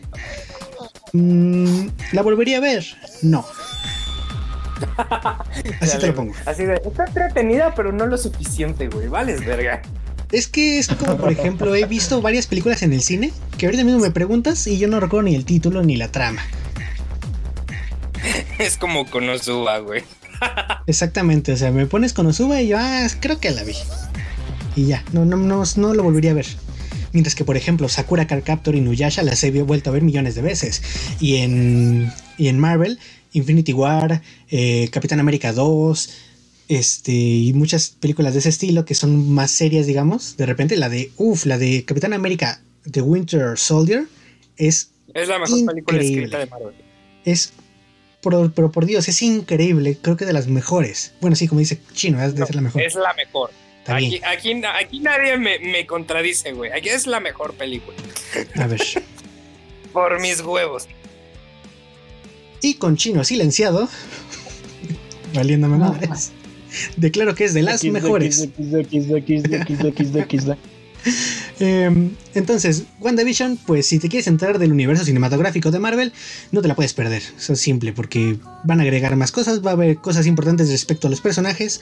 Mm, 1.13 1.87
¿La 2.13 2.23
volvería 2.23 2.59
a 2.59 2.61
ver? 2.61 2.85
No. 3.23 3.47
Así 5.81 5.99
te 5.99 6.09
lo 6.09 6.15
pongo. 6.15 6.35
Así 6.45 6.65
de, 6.65 6.75
está 6.85 7.05
entretenida, 7.07 7.75
pero 7.75 7.91
no 7.91 8.07
lo 8.07 8.19
suficiente, 8.19 8.89
güey. 8.89 9.09
Vales, 9.09 9.45
verga. 9.47 9.81
Es 10.31 10.49
que 10.49 10.79
es 10.79 10.89
como, 10.89 11.17
por 11.17 11.31
ejemplo, 11.31 11.75
he 11.75 11.87
visto 11.87 12.21
varias 12.21 12.47
películas 12.47 12.83
en 12.83 12.93
el 12.93 13.01
cine 13.03 13.33
que 13.57 13.67
ahorita 13.67 13.85
mismo 13.85 14.01
me 14.01 14.11
preguntas 14.11 14.67
y 14.67 14.79
yo 14.79 14.89
no 14.89 15.01
recuerdo 15.01 15.29
ni 15.29 15.37
el 15.37 15.45
título 15.45 15.83
ni 15.83 15.97
la 15.97 16.09
trama. 16.09 16.43
Es 18.59 18.77
como 18.77 19.07
Konosuba, 19.07 19.79
güey. 19.79 20.03
Exactamente, 20.87 21.53
o 21.53 21.57
sea, 21.57 21.71
me 21.71 21.87
pones 21.87 22.13
con 22.13 22.27
Osuba 22.27 22.61
y 22.61 22.69
yo, 22.69 22.77
ah, 22.79 23.07
creo 23.21 23.41
que 23.41 23.51
la 23.51 23.65
vi. 23.65 23.75
Y 24.77 24.87
ya, 24.87 25.05
no, 25.13 25.25
no, 25.25 25.37
no, 25.37 25.63
no 25.77 25.95
lo 25.95 26.03
volvería 26.03 26.33
a 26.33 26.35
ver. 26.35 26.47
Mientras 27.13 27.35
que, 27.35 27.45
por 27.45 27.57
ejemplo, 27.57 27.89
Sakura 27.89 28.27
Card 28.27 28.43
Captor 28.43 28.75
y 28.75 28.81
Nuyasha 28.81 29.23
las 29.23 29.43
he 29.45 29.51
vuelto 29.63 29.91
a 29.91 29.93
ver 29.93 30.03
millones 30.03 30.35
de 30.35 30.43
veces. 30.43 30.83
Y 31.21 31.37
en, 31.37 32.13
y 32.39 32.49
en 32.49 32.59
Marvel, 32.59 32.99
Infinity 33.33 33.73
War, 33.73 34.21
eh, 34.51 34.89
Capitán 34.91 35.21
América 35.21 35.53
2, 35.53 36.11
este, 36.69 37.13
y 37.13 37.53
muchas 37.53 37.91
películas 37.91 38.33
de 38.33 38.41
ese 38.41 38.49
estilo 38.49 38.85
que 38.85 38.95
son 38.97 39.31
más 39.31 39.53
serias, 39.53 39.87
digamos. 39.87 40.37
De 40.37 40.47
repente, 40.47 40.77
la 40.77 40.89
de, 40.89 41.13
uff, 41.17 41.47
la 41.47 41.57
de 41.57 41.85
Capitán 41.85 42.13
América 42.15 42.61
The 42.91 43.01
Winter 43.01 43.57
Soldier 43.59 44.07
es, 44.57 44.91
Es 45.15 45.29
la 45.29 45.39
mejor 45.39 45.67
película 45.67 45.97
Increíble. 45.99 46.25
escrita 46.25 46.39
de 46.39 46.47
Marvel. 46.47 46.75
es, 47.25 47.53
por- 48.25 48.53
pero 48.53 48.73
por 48.73 48.87
Dios, 48.87 49.07
es 49.09 49.23
increíble. 49.23 49.97
Creo 50.03 50.17
que 50.17 50.25
de 50.25 50.33
las 50.33 50.49
mejores. 50.49 51.13
Bueno, 51.21 51.37
sí, 51.37 51.47
como 51.47 51.61
dice 51.61 51.79
Chino, 51.93 52.21
es 52.21 52.35
de 52.35 52.45
ser 52.45 52.57
la 52.57 52.61
mejor. 52.63 52.83
Es 52.83 52.95
la 52.97 53.13
mejor. 53.15 53.51
Aquí, 53.87 54.21
aquí, 54.27 54.61
aquí 54.65 55.01
nadie 55.01 55.37
me, 55.39 55.59
me 55.61 55.87
contradice, 55.87 56.53
güey. 56.53 56.73
Aquí 56.73 56.89
es 56.89 57.07
la 57.07 57.21
mejor 57.21 57.53
película. 57.55 57.97
A 58.57 58.67
ver. 58.67 58.81
Por 59.93 60.21
mis 60.21 60.41
huevos. 60.41 60.89
Y 62.63 62.75
con 62.75 62.97
chino 62.97 63.23
silenciado, 63.25 63.89
valiéndome 65.35 65.77
No. 65.77 65.91
madres, 65.93 66.33
declaro 66.97 67.35
que 67.35 67.45
es 67.45 67.53
de 67.53 67.61
las 67.63 67.85
mejores. 67.85 68.49
Eh, 71.61 72.11
entonces, 72.35 72.85
WandaVision, 73.01 73.59
pues 73.67 73.87
si 73.87 73.99
te 73.99 74.09
quieres 74.09 74.27
entrar 74.27 74.59
del 74.59 74.73
universo 74.73 75.05
cinematográfico 75.05 75.71
de 75.71 75.79
Marvel, 75.79 76.13
no 76.53 76.63
te 76.63 76.69
la 76.69 76.75
puedes 76.75 76.95
perder. 76.95 77.23
Eso 77.37 77.53
es 77.53 77.61
simple, 77.61 77.93
porque 77.93 78.39
van 78.65 78.81
a 78.81 78.83
agregar 78.83 79.17
más 79.17 79.33
cosas, 79.33 79.65
va 79.65 79.71
a 79.71 79.75
haber 79.75 79.97
cosas 79.97 80.27
importantes 80.27 80.71
respecto 80.71 81.07
a 81.07 81.11
los 81.11 81.21
personajes. 81.21 81.81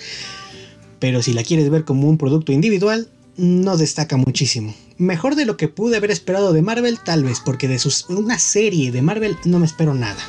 Pero 0.99 1.23
si 1.23 1.33
la 1.33 1.43
quieres 1.43 1.69
ver 1.71 1.85
como 1.85 2.09
un 2.09 2.19
producto 2.19 2.53
individual, 2.53 3.09
no 3.37 3.77
destaca 3.77 4.17
muchísimo. 4.17 4.75
Mejor 4.99 5.35
de 5.35 5.47
lo 5.47 5.57
que 5.57 5.69
pude 5.69 5.97
haber 5.97 6.11
esperado 6.11 6.53
de 6.53 6.63
Marvel, 6.63 6.99
tal 7.01 7.25
vez, 7.25 7.41
porque 7.41 7.67
de 7.67 7.79
sus, 7.79 8.09
una 8.09 8.39
serie 8.39 8.93
de 8.93 9.03
Marvel 9.03 9.37
no 9.45 9.59
me 9.59 9.67
espero 9.67 9.95
nada. 9.95 10.23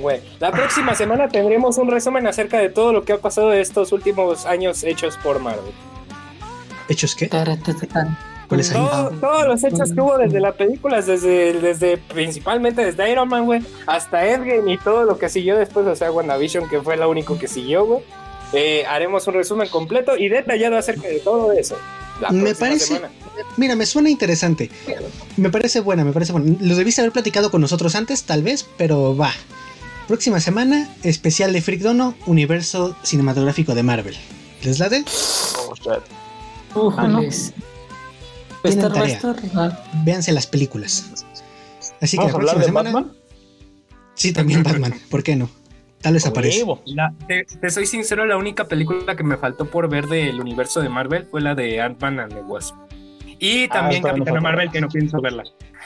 Güey. 0.00 0.20
La 0.38 0.52
próxima 0.52 0.94
semana 0.94 1.28
tendremos 1.28 1.76
un 1.78 1.90
resumen 1.90 2.26
acerca 2.26 2.58
de 2.58 2.68
todo 2.68 2.92
lo 2.92 3.04
que 3.04 3.12
ha 3.12 3.18
pasado 3.18 3.50
de 3.50 3.60
estos 3.60 3.92
últimos 3.92 4.46
años 4.46 4.84
hechos 4.84 5.16
por 5.22 5.40
Marvel. 5.40 5.72
¿Hechos 6.90 7.14
qué? 7.14 7.28
¿Cuáles? 8.48 8.70
Todo- 8.72 9.10
todos 9.20 9.46
los 9.46 9.62
hechos 9.64 9.92
que 9.92 10.00
hubo 10.00 10.18
desde 10.18 10.40
la 10.40 10.52
película, 10.52 11.00
desde, 11.00 11.52
desde 11.60 11.96
principalmente 11.98 12.84
desde 12.84 13.10
Iron 13.10 13.28
Man, 13.28 13.44
güey, 13.46 13.62
hasta 13.86 14.26
Endgame 14.26 14.72
y 14.72 14.76
todo 14.78 15.04
lo 15.04 15.16
que 15.18 15.28
siguió 15.28 15.56
después, 15.56 15.86
o 15.86 15.94
sea, 15.94 16.10
WandaVision, 16.10 16.68
que 16.68 16.80
fue 16.82 16.96
lo 16.96 17.08
único 17.08 17.38
que 17.38 17.46
siguió, 17.48 17.86
güey. 17.86 18.00
Eh, 18.52 18.84
haremos 18.88 19.24
un 19.28 19.34
resumen 19.34 19.68
completo 19.68 20.16
y 20.16 20.28
detallado 20.28 20.76
acerca 20.76 21.06
de 21.06 21.20
todo 21.20 21.52
eso. 21.52 21.76
la 22.20 22.30
Me 22.32 22.54
parece- 22.54 22.86
semana. 22.86 23.10
Mira, 23.56 23.74
me 23.76 23.86
suena 23.86 24.10
interesante. 24.10 24.68
Me 25.38 25.48
parece 25.48 25.80
buena, 25.80 26.04
me 26.04 26.12
parece 26.12 26.32
buena. 26.32 26.54
Lo 26.60 26.74
debiste 26.76 27.00
haber 27.00 27.12
platicado 27.12 27.50
con 27.50 27.60
nosotros 27.62 27.94
antes, 27.94 28.24
tal 28.24 28.42
vez, 28.42 28.66
pero 28.76 29.16
va. 29.16 29.32
Próxima 30.08 30.40
semana, 30.40 30.92
especial 31.04 31.52
de 31.54 31.62
Freak 31.62 31.80
Dono, 31.80 32.14
universo 32.26 32.94
cinematográfico 33.04 33.74
de 33.76 33.82
Marvel. 33.84 34.16
¿Les 34.64 34.78
late? 34.80 35.04
Oh, 35.56 35.72
shit. 36.74 36.76
Ujales. 36.82 37.54
Tienen 38.62 38.84
Star 38.84 38.92
tarea. 38.92 39.20
Ah, 39.56 39.84
Véanse 40.04 40.32
las 40.32 40.46
películas. 40.46 41.24
Así 42.00 42.16
que 42.16 42.24
¿Vamos 42.24 42.32
la 42.32 42.36
a 42.50 42.52
hablar 42.52 42.54
próxima 42.56 42.82
de 42.82 42.88
semana. 42.88 42.90
Batman? 42.92 43.16
Sí, 44.14 44.32
también 44.32 44.62
Batman. 44.62 44.94
¿Por 45.10 45.22
qué 45.22 45.36
no? 45.36 45.48
Tal 46.02 46.14
vez 46.14 46.26
aparece. 46.26 46.64
La- 46.86 47.12
te, 47.26 47.44
te 47.44 47.70
soy 47.70 47.86
sincero, 47.86 48.24
la 48.26 48.36
única 48.36 48.64
película 48.68 49.16
que 49.16 49.22
me 49.22 49.36
faltó 49.36 49.66
por 49.66 49.88
ver 49.88 50.06
del 50.08 50.40
universo 50.40 50.80
de 50.80 50.88
Marvel 50.88 51.26
fue 51.30 51.40
la 51.42 51.54
de 51.54 51.80
Ant-Man 51.80 52.20
and 52.20 52.34
the 52.34 52.40
Wasp. 52.42 52.74
Y 53.38 53.68
también 53.68 54.04
Ah, 54.04 54.08
Capitana 54.10 54.32
bien, 54.32 54.42
Marvel, 54.42 54.70
que 54.70 54.80
no 54.82 54.88
pienso 54.88 55.20
verla. 55.22 55.44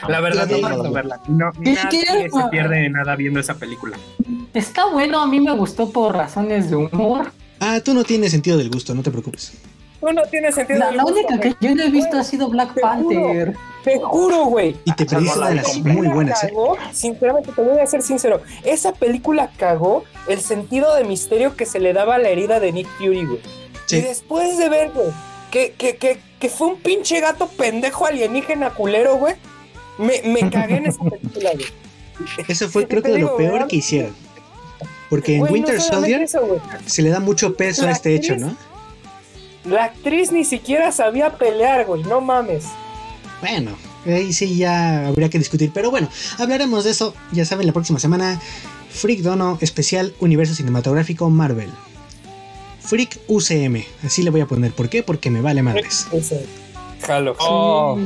La 0.08 0.20
verdad, 0.20 0.48
La 0.48 0.56
de- 0.56 0.60
no 0.62 0.68
pienso 0.68 0.92
verla. 0.92 1.20
No, 1.28 1.50
Es 1.62 1.84
nadie 1.84 2.04
que- 2.04 2.30
se 2.30 2.48
pierde 2.50 2.76
de 2.82 2.90
nada 2.90 3.14
viendo 3.14 3.38
esa 3.38 3.54
película. 3.54 3.96
Está 4.52 4.86
bueno, 4.86 5.20
a 5.20 5.26
mí 5.28 5.38
me 5.40 5.52
gustó 5.52 5.90
por 5.90 6.14
razones 6.16 6.70
de 6.70 6.76
humor. 6.76 7.30
Ah, 7.60 7.80
tú 7.84 7.94
no 7.94 8.02
tienes 8.02 8.32
sentido 8.32 8.56
del 8.56 8.70
gusto, 8.70 8.94
no 8.94 9.02
te 9.02 9.10
preocupes. 9.12 9.52
No, 10.04 10.12
no 10.12 10.22
tiene 10.30 10.52
sentido. 10.52 10.80
La, 10.90 11.04
única 11.04 11.40
que 11.40 11.54
yo 11.60 11.74
no 11.74 11.82
he 11.82 11.90
visto 11.90 12.18
ha 12.18 12.24
sido 12.24 12.48
Black 12.50 12.74
Te 12.74 12.82
juro. 12.82 12.90
Panther. 12.90 13.56
Te 13.84 14.00
juro, 14.00 14.44
güey. 14.46 14.76
Y 14.84 14.92
te 14.92 15.06
perdiste 15.06 15.34
Salvo 15.34 15.48
de 15.48 15.54
la 15.54 15.62
las 15.62 15.78
muy 15.78 16.08
buenas, 16.08 16.44
¿eh? 16.44 16.52
Sinceramente, 16.92 17.52
te 17.52 17.62
voy 17.62 17.78
a 17.78 17.86
ser 17.86 18.02
sincero. 18.02 18.42
Esa 18.64 18.92
película 18.92 19.50
cagó 19.56 20.04
el 20.28 20.40
sentido 20.40 20.94
de 20.94 21.04
misterio 21.04 21.56
que 21.56 21.64
se 21.64 21.80
le 21.80 21.94
daba 21.94 22.16
a 22.16 22.18
la 22.18 22.28
herida 22.28 22.60
de 22.60 22.72
Nick 22.72 22.88
Fury, 22.98 23.24
güey. 23.24 23.40
Sí. 23.86 23.96
Y 23.96 24.00
después 24.02 24.58
de 24.58 24.68
ver, 24.68 24.90
güey, 24.90 25.08
que, 25.50 25.72
que, 25.72 25.96
que, 25.96 26.18
que 26.38 26.48
fue 26.50 26.68
un 26.68 26.76
pinche 26.76 27.20
gato 27.20 27.48
pendejo 27.48 28.06
alienígena 28.06 28.70
culero, 28.70 29.16
güey. 29.16 29.34
Me, 29.96 30.20
me 30.24 30.50
cagué 30.50 30.76
en 30.76 30.86
esa 30.86 31.02
película, 31.10 31.50
güey. 31.54 32.46
Eso 32.48 32.68
fue 32.68 32.82
Sí, 32.82 32.88
creo 32.88 33.02
que 33.02 33.12
de 33.12 33.18
lo 33.20 33.36
peor 33.36 33.52
¿verdad? 33.52 33.68
que 33.68 33.76
hicieron. 33.76 34.14
Porque 35.08 35.36
en 35.36 35.42
Winter 35.42 35.80
Soldier 35.80 36.22
eso, 36.22 36.60
se 36.86 37.02
le 37.02 37.10
da 37.10 37.20
mucho 37.20 37.54
peso 37.54 37.86
a 37.86 37.90
este 37.90 38.14
hecho, 38.14 38.36
¿no? 38.36 38.56
La 39.64 39.84
actriz 39.84 40.30
ni 40.32 40.44
siquiera 40.44 40.92
sabía 40.92 41.36
pelear, 41.38 41.86
güey. 41.86 42.02
No 42.02 42.20
mames. 42.20 42.66
Bueno, 43.40 43.72
ahí 44.06 44.32
sí 44.32 44.56
ya 44.56 45.08
habría 45.08 45.28
que 45.30 45.38
discutir. 45.38 45.70
Pero 45.72 45.90
bueno, 45.90 46.08
hablaremos 46.38 46.84
de 46.84 46.90
eso, 46.90 47.14
ya 47.32 47.44
saben, 47.44 47.66
la 47.66 47.72
próxima 47.72 47.98
semana. 47.98 48.40
Freak 48.90 49.20
Dono 49.20 49.58
especial 49.60 50.14
Universo 50.20 50.54
Cinematográfico 50.54 51.28
Marvel. 51.30 51.70
Freak 52.80 53.18
UCM, 53.28 53.82
así 54.04 54.22
le 54.22 54.30
voy 54.30 54.42
a 54.42 54.46
poner. 54.46 54.72
¿Por 54.72 54.88
qué? 54.88 55.02
Porque 55.02 55.30
me 55.30 55.40
vale 55.40 55.62
madres. 55.62 56.06
Jalo. 57.06 57.34
Oh, 57.40 57.98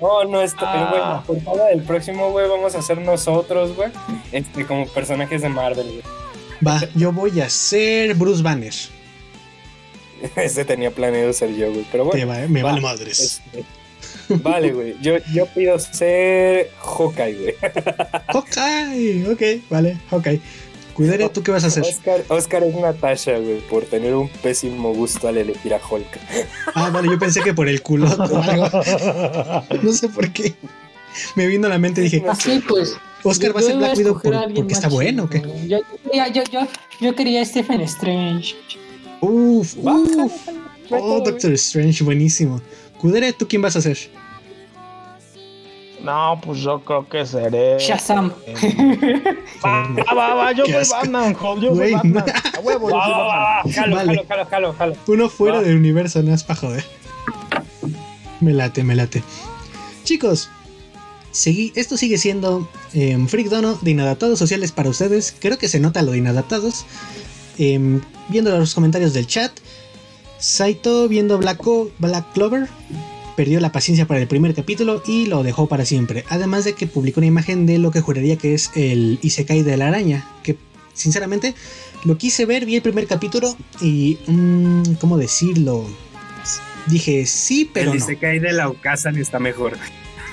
Oh, 0.00 0.24
no, 0.24 0.42
esto, 0.42 0.58
Ah. 0.66 0.88
güey, 0.90 1.00
la 1.00 1.22
portada 1.44 1.68
del 1.68 1.82
próximo, 1.82 2.30
güey, 2.30 2.46
vamos 2.48 2.74
a 2.74 2.80
hacer 2.80 2.98
nosotros, 2.98 3.74
güey, 3.74 3.90
este, 4.32 4.66
como 4.66 4.86
personajes 4.88 5.40
de 5.40 5.48
Marvel, 5.48 5.86
güey. 5.86 6.02
Va, 6.66 6.82
yo 6.94 7.10
voy 7.12 7.40
a 7.40 7.48
ser 7.48 8.14
Bruce 8.14 8.42
Banner. 8.42 8.74
Ese 10.36 10.64
tenía 10.64 10.90
planeado 10.90 11.32
ser 11.32 11.54
yo, 11.54 11.70
güey, 11.72 11.84
pero 11.90 12.08
Te 12.10 12.24
bueno. 12.24 12.42
va- 12.42 12.48
me 12.48 12.62
va. 12.62 12.70
vale 12.70 12.80
madres. 12.82 13.20
este, 13.20 13.64
vale, 14.42 14.72
güey, 14.72 14.94
yo, 15.02 15.14
yo 15.32 15.46
pido 15.46 15.78
ser 15.78 16.70
Hawkeye, 16.80 17.34
güey. 17.34 17.54
Hawkeye, 18.28 19.28
ok, 19.30 19.42
vale, 19.70 19.96
Hawkeye. 20.10 20.40
Cuidado, 20.94 21.28
¿tú 21.30 21.42
qué 21.42 21.50
vas 21.50 21.64
a 21.64 21.66
hacer? 21.66 21.82
Oscar, 21.82 22.22
Oscar 22.28 22.62
es 22.62 22.74
Natasha, 22.76 23.36
güey, 23.38 23.58
por 23.68 23.82
tener 23.84 24.14
un 24.14 24.28
pésimo 24.28 24.94
gusto 24.94 25.26
al 25.26 25.36
elegir 25.38 25.74
a 25.74 25.80
Hulk. 25.84 26.06
Ah, 26.74 26.90
vale, 26.90 27.08
yo 27.08 27.18
pensé 27.18 27.40
que 27.42 27.52
por 27.52 27.68
el 27.68 27.82
culote 27.82 28.14
o 28.32 28.40
algo. 28.42 28.68
No 29.82 29.92
sé 29.92 30.08
por 30.08 30.30
qué. 30.32 30.54
Me 31.34 31.46
vino 31.48 31.66
a 31.66 31.70
la 31.70 31.78
mente 31.78 32.00
y 32.00 32.04
dije, 32.04 32.22
Así 32.28 32.62
pues. 32.68 32.94
Oscar 33.24 33.48
yo 33.48 33.54
va 33.54 33.60
a 33.60 33.62
ser 33.64 33.76
Black 33.76 33.96
Widow 33.96 34.20
por- 34.20 34.54
porque 34.54 34.74
está 34.74 34.88
bueno, 34.88 35.24
¿o 35.24 35.28
qué? 35.28 35.40
Yo, 35.66 35.78
yo, 35.78 35.80
quería- 36.04 36.28
yo, 36.28 36.42
yo, 36.52 36.60
yo 37.00 37.14
quería 37.16 37.42
a 37.42 37.44
Stephen 37.44 37.80
Strange. 37.80 38.54
Uf, 39.24 39.76
uf. 39.76 40.48
Oh. 40.90 41.20
Doctor 41.24 41.52
Strange, 41.54 42.04
buenísimo. 42.04 42.60
Kudere, 43.00 43.32
¿tú 43.32 43.46
quién 43.48 43.62
vas 43.62 43.76
a 43.76 43.80
ser? 43.82 43.98
no, 46.02 46.38
pues 46.44 46.58
yo 46.60 46.80
creo 46.84 47.08
que 47.08 47.24
seré. 47.24 47.78
Shazam. 47.78 48.30
Va, 49.64 49.88
va, 49.96 50.14
va, 50.14 50.34
va, 50.34 50.52
yo 50.52 50.66
soy. 50.66 50.84
Batman, 50.90 51.34
yo 51.62 51.74
soy 51.74 51.92
Batman. 51.92 52.24
A 52.54 52.60
huevo, 52.60 52.90
yo 52.90 52.96
Va, 52.96 53.04
soy 53.04 53.12
va, 53.12 53.18
va, 53.18 53.62
Batman. 53.64 53.64
va, 53.66 53.72
jalo, 53.72 53.96
Vale. 53.96 54.14
jalo, 54.16 54.26
jalo, 54.28 54.44
jalo, 54.50 54.72
jalo. 54.74 54.96
Uno 55.06 55.28
fuera 55.30 55.56
Va. 55.58 55.62
del 55.62 55.76
universo, 55.78 56.22
no 56.22 56.34
es 56.34 56.42
para 56.44 56.60
joder. 56.60 56.84
Me 58.40 58.52
late, 58.52 58.84
me 58.84 58.94
late. 58.94 59.22
Chicos, 60.02 60.50
seguí, 61.30 61.72
esto 61.74 61.96
sigue 61.96 62.18
siendo 62.18 62.68
em, 62.92 63.26
Freak 63.26 63.48
Dono 63.48 63.78
de 63.80 63.92
Inadaptados 63.92 64.38
Sociales 64.38 64.72
para 64.72 64.90
ustedes. 64.90 65.34
Creo 65.40 65.56
que 65.56 65.68
se 65.68 65.80
nota 65.80 66.02
lo 66.02 66.12
de 66.12 66.18
Inadaptados. 66.18 66.84
Em, 67.58 68.00
viendo 68.28 68.56
los 68.56 68.74
comentarios 68.74 69.12
del 69.12 69.26
chat, 69.26 69.52
Saito 70.38 71.08
viendo 71.08 71.38
Black, 71.38 71.62
Black 71.98 72.32
Clover 72.32 72.68
perdió 73.36 73.60
la 73.60 73.72
paciencia 73.72 74.06
para 74.06 74.20
el 74.20 74.28
primer 74.28 74.54
capítulo 74.54 75.02
y 75.06 75.26
lo 75.26 75.42
dejó 75.42 75.66
para 75.66 75.84
siempre. 75.84 76.24
Además 76.28 76.64
de 76.64 76.74
que 76.74 76.86
publicó 76.86 77.20
una 77.20 77.26
imagen 77.26 77.66
de 77.66 77.78
lo 77.78 77.90
que 77.90 78.00
juraría 78.00 78.36
que 78.36 78.54
es 78.54 78.70
el 78.74 79.18
Isekai 79.22 79.62
de 79.62 79.76
la 79.76 79.88
araña. 79.88 80.28
Que 80.42 80.56
sinceramente 80.92 81.54
lo 82.04 82.16
quise 82.18 82.46
ver, 82.46 82.66
vi 82.66 82.76
el 82.76 82.82
primer 82.82 83.06
capítulo 83.06 83.56
y... 83.80 84.18
mm, 84.26 84.94
¿Cómo 85.00 85.18
decirlo? 85.18 85.84
Dije 86.86 87.24
sí, 87.26 87.70
pero 87.72 87.92
el 87.92 87.98
no. 87.98 88.04
Isekai 88.04 88.38
de 88.38 88.52
la 88.52 88.68
Okazan 88.68 89.16
está 89.16 89.38
mejor. 89.38 89.78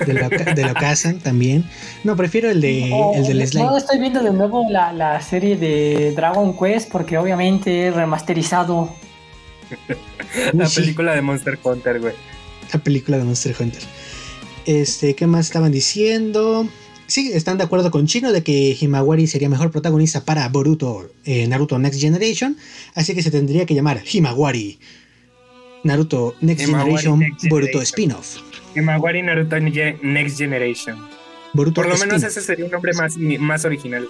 De 0.06 0.12
la, 0.14 0.28
de 0.28 0.62
la 0.62 0.72
Okazan 0.72 1.18
también. 1.18 1.64
No, 2.04 2.16
prefiero 2.16 2.50
el 2.50 2.60
de 2.60 2.90
Oh, 2.92 3.14
el 3.16 3.24
del 3.26 3.46
Slime. 3.46 3.66
No, 3.66 3.76
estoy 3.76 3.98
viendo 4.00 4.22
de 4.22 4.32
nuevo 4.32 4.66
la, 4.70 4.92
la 4.92 5.20
serie 5.20 5.56
de 5.56 6.12
Dragon 6.16 6.56
Quest 6.58 6.90
porque 6.90 7.18
obviamente 7.18 7.88
es 7.88 7.94
remasterizado. 7.94 8.94
La 10.52 10.64
Uy, 10.64 10.70
sí. 10.70 10.80
película 10.80 11.14
de 11.14 11.22
Monster 11.22 11.58
Hunter, 11.62 12.00
güey. 12.00 12.14
la 12.72 12.78
película 12.80 13.18
de 13.18 13.24
Monster 13.24 13.54
Hunter. 13.58 13.82
Este, 14.66 15.14
¿qué 15.14 15.26
más 15.26 15.46
estaban 15.46 15.72
diciendo? 15.72 16.66
Sí, 17.06 17.30
están 17.34 17.58
de 17.58 17.64
acuerdo 17.64 17.90
con 17.90 18.06
Chino 18.06 18.32
de 18.32 18.42
que 18.42 18.76
Himawari 18.80 19.26
sería 19.26 19.48
mejor 19.48 19.70
protagonista 19.70 20.24
para 20.24 20.48
Boruto, 20.48 21.10
eh, 21.24 21.46
Naruto 21.48 21.78
Next 21.78 22.00
Generation, 22.00 22.56
así 22.94 23.14
que 23.14 23.22
se 23.22 23.30
tendría 23.30 23.66
que 23.66 23.74
llamar 23.74 24.02
Himawari. 24.10 24.78
Naruto 25.84 26.34
Next 26.40 26.66
Himawari 26.68 26.90
Generation 27.02 27.18
Next 27.18 27.48
Boruto 27.48 27.80
Generation. 27.80 27.82
spin-off. 27.82 28.36
Himawari 28.74 29.22
Naruto 29.22 29.58
Next 29.60 30.38
Generation. 30.38 30.96
Boruto 31.52 31.82
Por 31.82 31.88
lo 31.90 31.98
menos 31.98 32.22
ese 32.22 32.40
sería 32.40 32.64
un 32.64 32.70
nombre 32.70 32.92
más, 32.94 33.16
más 33.16 33.64
original. 33.64 34.06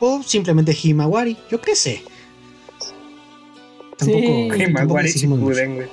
O 0.00 0.22
simplemente 0.22 0.76
Himawari, 0.82 1.36
yo 1.50 1.60
qué 1.60 1.76
sé. 1.76 2.02
Tampoco, 3.96 4.18
Sí. 4.20 4.48
tampoco 4.48 4.62
Himawari. 4.62 5.08
Shippuden, 5.10 5.74
güey. 5.76 5.88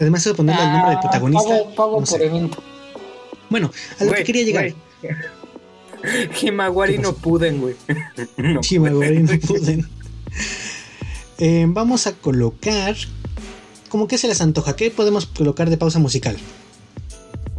Además 0.00 0.24
de 0.24 0.34
ponerle 0.34 0.62
el 0.62 0.68
nombre 0.72 0.88
del 0.90 0.98
Ah, 0.98 1.00
protagonista. 1.00 1.48
Pago, 1.48 1.74
pago 1.74 2.00
no 2.00 2.06
sé. 2.06 2.12
por 2.12 2.22
evento. 2.26 2.62
Bueno, 3.50 3.70
a 4.00 4.04
lo 4.04 4.12
que 4.12 4.24
quería 4.24 4.42
llegar. 4.44 4.72
Himawari 6.42 6.96
¿Qué 6.96 7.02
no 7.02 7.12
puden, 7.14 7.60
güey. 7.60 7.74
No 8.36 8.60
Himawari 8.68 9.22
no 9.22 9.38
pueden. 9.40 9.86
Eh, 11.38 11.64
vamos 11.66 12.06
a 12.06 12.12
colocar. 12.12 12.94
¿Cómo 13.94 14.08
que 14.08 14.18
se 14.18 14.26
les 14.26 14.40
antoja? 14.40 14.74
¿Qué 14.74 14.90
podemos 14.90 15.24
colocar 15.24 15.70
de 15.70 15.76
pausa 15.76 16.00
musical? 16.00 16.36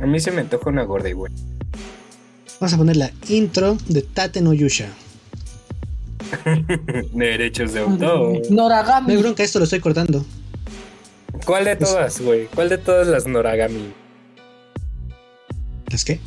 A 0.01 0.05
mí 0.05 0.19
se 0.19 0.31
me 0.31 0.41
antoja 0.41 0.69
una 0.69 0.83
gorda, 0.83 1.09
güey. 1.13 1.31
Vamos 2.59 2.73
a 2.73 2.77
poner 2.77 2.97
la 2.97 3.09
intro 3.29 3.77
de 3.87 4.01
Tate 4.01 4.41
no 4.41 4.51
Yusha. 4.51 4.89
Derechos 7.13 7.71
de 7.71 7.79
autor. 7.79 8.41
No 8.49 8.63
Noragami. 8.63 9.13
hay 9.13 9.17
bronca, 9.17 9.43
esto 9.43 9.59
lo 9.59 9.63
estoy 9.63 9.79
cortando. 9.79 10.25
¿Cuál 11.45 11.63
de 11.63 11.77
todas, 11.77 12.19
güey? 12.19 12.47
¿Cuál 12.47 12.67
de 12.67 12.79
todas 12.79 13.07
las 13.07 13.25
Noragami? 13.25 13.93
¿Las 15.89 16.03
qué? 16.03 16.19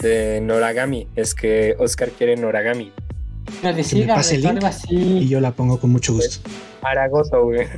De 0.00 0.40
Noragami. 0.40 1.06
Es 1.14 1.36
que 1.36 1.76
Oscar 1.78 2.10
quiere 2.10 2.34
Noragami. 2.36 2.90
Que 3.60 3.68
me 3.68 3.72
decía 3.72 4.16
pase 4.16 4.34
el 4.34 4.42
link 4.42 4.64
así. 4.64 4.96
y 4.96 5.28
yo 5.28 5.40
la 5.40 5.52
pongo 5.52 5.78
con 5.78 5.90
mucho 5.92 6.12
gusto. 6.12 6.50
Aragoto, 6.82 7.44
güey. 7.44 7.68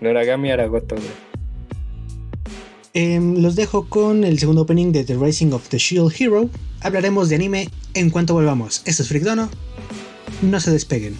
Aragoto, 0.00 0.96
güey. 0.96 1.28
Em, 2.94 3.42
los 3.42 3.54
dejo 3.54 3.88
con 3.88 4.24
el 4.24 4.38
segundo 4.38 4.62
opening 4.62 4.92
de 4.92 5.04
The 5.04 5.16
Rising 5.16 5.52
of 5.52 5.68
the 5.68 5.78
Shield 5.78 6.12
Hero. 6.18 6.48
Hablaremos 6.80 7.28
de 7.28 7.36
anime 7.36 7.68
en 7.94 8.10
cuanto 8.10 8.34
volvamos. 8.34 8.82
Esto 8.86 9.02
es 9.02 9.08
Frigdono. 9.08 9.48
No 10.42 10.58
se 10.60 10.70
despeguen. 10.70 11.16